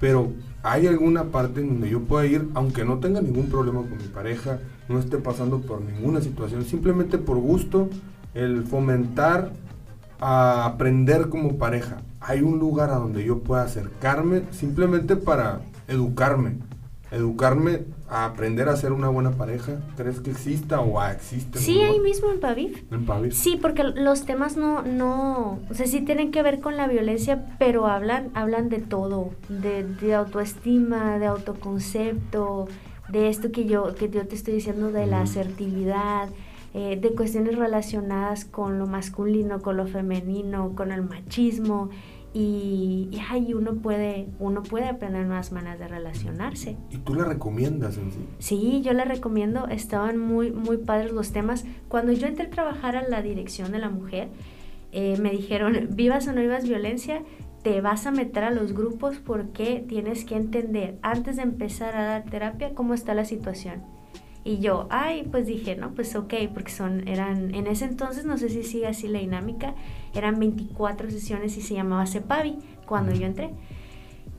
[0.00, 0.32] pero
[0.62, 4.08] ¿hay alguna parte en donde yo pueda ir, aunque no tenga ningún problema con mi
[4.08, 7.88] pareja, no esté pasando por ninguna situación, simplemente por gusto,
[8.34, 9.52] el fomentar
[10.20, 12.02] a aprender como pareja?
[12.20, 16.56] ¿Hay un lugar a donde yo pueda acercarme simplemente para educarme?
[17.10, 19.80] Educarme a aprender a ser una buena pareja?
[19.96, 21.58] ¿Crees que exista o existe?
[21.58, 22.82] Sí, ahí mismo en Pavif.
[22.92, 23.34] En Pavif.
[23.34, 27.44] Sí, porque los temas no, no, o sea, sí tienen que ver con la violencia,
[27.58, 32.68] pero hablan, hablan de todo, de, de autoestima, de autoconcepto,
[33.08, 36.28] de esto que yo, que yo te estoy diciendo, de la asertividad,
[36.74, 41.90] eh, de cuestiones relacionadas con lo masculino, con lo femenino, con el machismo
[42.40, 46.76] y, y uno puede uno puede aprender nuevas maneras de relacionarse.
[46.88, 48.20] ¿Y tú la recomiendas en sí?
[48.38, 51.64] Sí, yo la recomiendo, estaban muy muy padres los temas.
[51.88, 54.28] Cuando yo entré a trabajar a la dirección de la mujer,
[54.92, 57.24] eh, me dijeron, vivas o no vivas violencia,
[57.64, 62.04] te vas a meter a los grupos porque tienes que entender antes de empezar a
[62.04, 63.97] dar terapia cómo está la situación
[64.44, 68.38] y yo, ay, pues dije, no, pues ok, porque son, eran, en ese entonces, no
[68.38, 69.74] sé si sigue así la dinámica,
[70.14, 73.50] eran 24 sesiones y se llamaba CEPAVI cuando yo entré.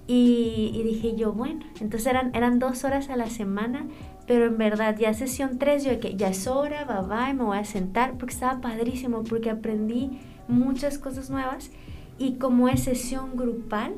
[0.07, 3.85] Y, dije yo, bueno, entonces eran, eran dos horas a la semana,
[4.25, 7.59] pero en verdad ya sesión 3, yo que ya es hora, bye bye, me voy
[7.59, 11.69] a sentar, porque estaba padrísimo, porque aprendí muchas cosas nuevas.
[12.17, 13.93] Y como es sesión grupal,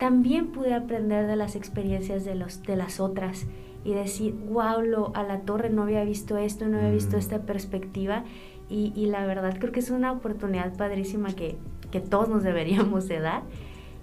[0.00, 3.46] también pude aprender de las experiencias de, los, de las otras
[3.84, 7.20] y decir, wow, lo, a la torre no había visto esto, no había visto mm.
[7.20, 8.24] esta perspectiva.
[8.68, 11.56] Y, y, la verdad creo que es una oportunidad padrísima que,
[11.90, 13.42] que todos nos deberíamos de dar.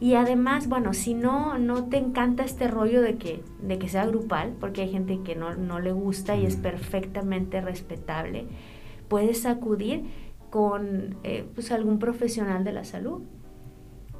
[0.02, 4.06] Y además, bueno, si no, no te encanta este rollo de que, de que sea
[4.06, 6.62] grupal, porque hay gente que no, no le gusta y es mm.
[6.62, 8.46] perfectamente respetable,
[9.08, 10.04] puedes acudir
[10.50, 13.22] con eh, pues algún profesional de la salud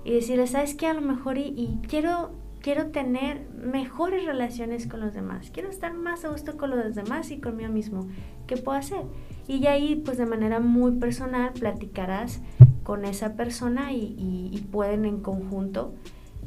[0.04, 0.88] y decirle, ¿sabes qué?
[0.88, 2.32] A lo mejor y, y quiero
[2.62, 7.32] quiero tener mejores relaciones con los demás, quiero estar más a gusto con los demás
[7.32, 8.08] y conmigo mismo.
[8.48, 9.04] ¿Qué puedo hacer?
[9.48, 12.42] Y ahí, pues de manera muy personal, platicarás
[12.84, 15.94] con esa persona y, pueden en conjunto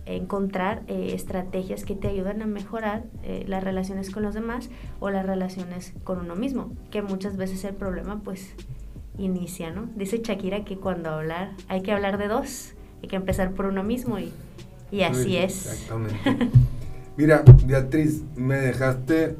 [0.05, 5.11] encontrar eh, estrategias que te ayudan a mejorar eh, las relaciones con los demás o
[5.11, 8.55] las relaciones con uno mismo, que muchas veces el problema pues
[9.19, 9.89] inicia, ¿no?
[9.95, 13.85] Dice Shakira que cuando hablar hay que hablar de dos, hay que empezar por uno
[13.85, 14.33] mismo y,
[14.93, 15.67] y así es.
[15.67, 16.51] Exactamente.
[17.17, 19.37] Mira, Beatriz, me dejaste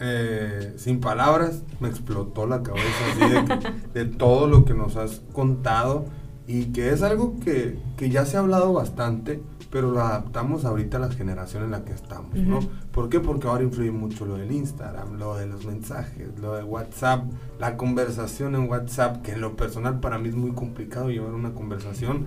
[0.00, 5.20] eh, sin palabras, me explotó la cabeza así de, de todo lo que nos has
[5.32, 6.06] contado
[6.46, 9.40] y que es algo que, que, ya se ha hablado bastante,
[9.70, 12.60] pero lo adaptamos ahorita a la generación en la que estamos, ¿no?
[12.92, 13.18] ¿Por qué?
[13.18, 17.24] Porque ahora influye mucho lo del Instagram, lo de los mensajes, lo de WhatsApp,
[17.58, 21.54] la conversación en WhatsApp, que en lo personal para mí es muy complicado llevar una
[21.54, 22.26] conversación.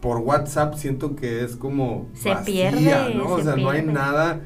[0.00, 3.34] Por WhatsApp siento que es como se pierde, ¿no?
[3.34, 4.40] o sea, no hay nada,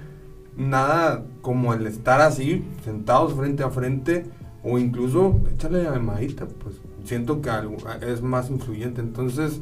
[0.57, 4.25] nada como el estar así, sentados frente a frente,
[4.65, 9.01] o incluso echarle llamadita, pues siento que algo, es más influyente.
[9.01, 9.61] Entonces,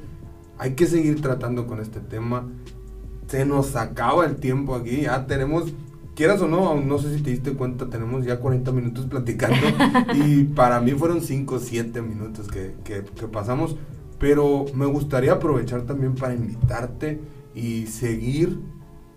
[0.59, 2.47] hay que seguir tratando con este tema.
[3.27, 5.73] Se nos acaba el tiempo aquí, ya tenemos,
[6.15, 9.57] quieras o no, no sé si te diste cuenta, tenemos ya 40 minutos platicando
[10.15, 13.77] y para mí fueron 5 o 7 minutos que, que, que pasamos,
[14.21, 17.21] pero me gustaría aprovechar también para invitarte
[17.55, 18.61] y seguir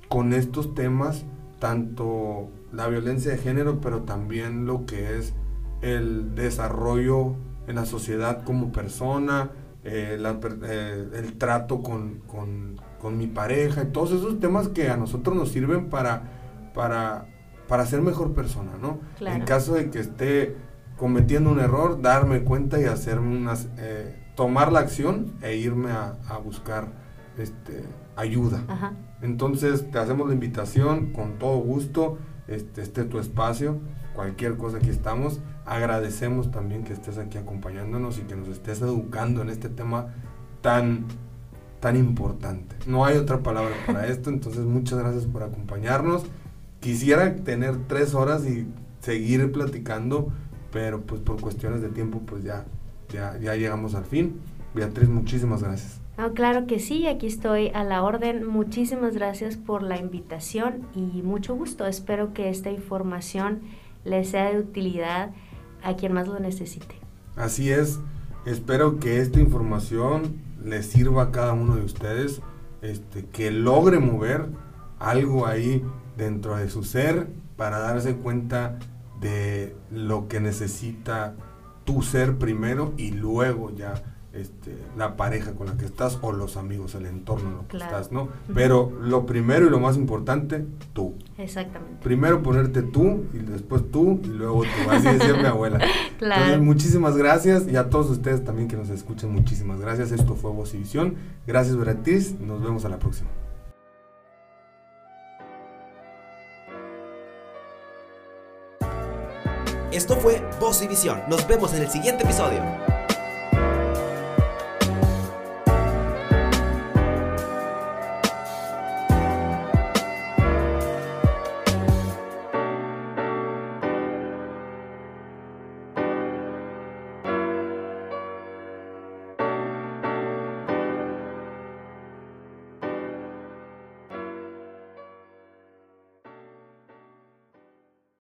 [0.08, 1.26] con estos temas,
[1.60, 5.34] tanto la violencia de género, pero también lo que es
[5.82, 7.36] el desarrollo
[7.68, 9.52] en la sociedad como persona,
[9.84, 14.96] eh, eh, el trato con, con, con, mi pareja, y todos esos temas que a
[14.96, 17.26] nosotros nos sirven para, para,
[17.68, 19.00] para ser mejor persona, ¿no?
[19.20, 20.56] En caso de que esté
[20.98, 26.18] cometiendo un error, darme cuenta y hacerme unas, eh, tomar la acción e irme a,
[26.28, 26.88] a buscar
[27.38, 27.84] este,
[28.16, 28.64] ayuda.
[29.22, 32.18] Entonces te hacemos la invitación con todo gusto,
[32.48, 33.80] este, este tu espacio,
[34.16, 35.40] cualquier cosa que estamos.
[35.66, 40.14] Agradecemos también que estés aquí acompañándonos y que nos estés educando en este tema
[40.62, 41.06] tan,
[41.80, 42.76] tan importante.
[42.86, 46.26] No hay otra palabra para esto, entonces muchas gracias por acompañarnos.
[46.80, 48.68] Quisiera tener tres horas y
[49.00, 50.32] seguir platicando,
[50.72, 52.66] pero pues por cuestiones de tiempo pues ya,
[53.10, 54.40] ya, ya llegamos al fin.
[54.74, 56.00] Beatriz, muchísimas gracias.
[56.34, 58.46] claro que sí, aquí estoy a la orden.
[58.46, 61.86] Muchísimas gracias por la invitación y mucho gusto.
[61.86, 63.62] Espero que esta información
[64.04, 65.32] les sea de utilidad
[65.84, 66.96] a quien más lo necesite.
[67.36, 68.00] Así es,
[68.46, 72.42] espero que esta información les sirva a cada uno de ustedes,
[72.82, 74.48] este, que logre mover
[75.00, 75.84] algo ahí
[76.18, 77.28] dentro de su ser
[77.58, 78.80] para darse cuenta
[79.20, 81.36] de lo que necesita
[81.84, 84.02] tu ser primero y luego ya
[84.34, 87.78] este, la pareja con la que estás o los amigos, el entorno en lo que
[87.78, 88.30] estás, ¿no?
[88.56, 91.14] Pero lo primero y lo más importante, tú.
[91.38, 91.98] Exactamente.
[92.02, 94.90] Primero ponerte tú y después tú y luego tú.
[94.90, 95.80] Así decía mi abuela.
[96.18, 96.42] claro.
[96.46, 100.12] Entonces, muchísimas gracias y a todos ustedes también que nos escuchen, muchísimas gracias.
[100.12, 101.14] Esto fue Voz y Visión.
[101.46, 102.40] Gracias, Beatriz.
[102.40, 103.30] Nos vemos a la próxima.
[109.94, 111.22] Esto fue Voz y Visión.
[111.28, 112.93] Nos vemos en el siguiente episodio.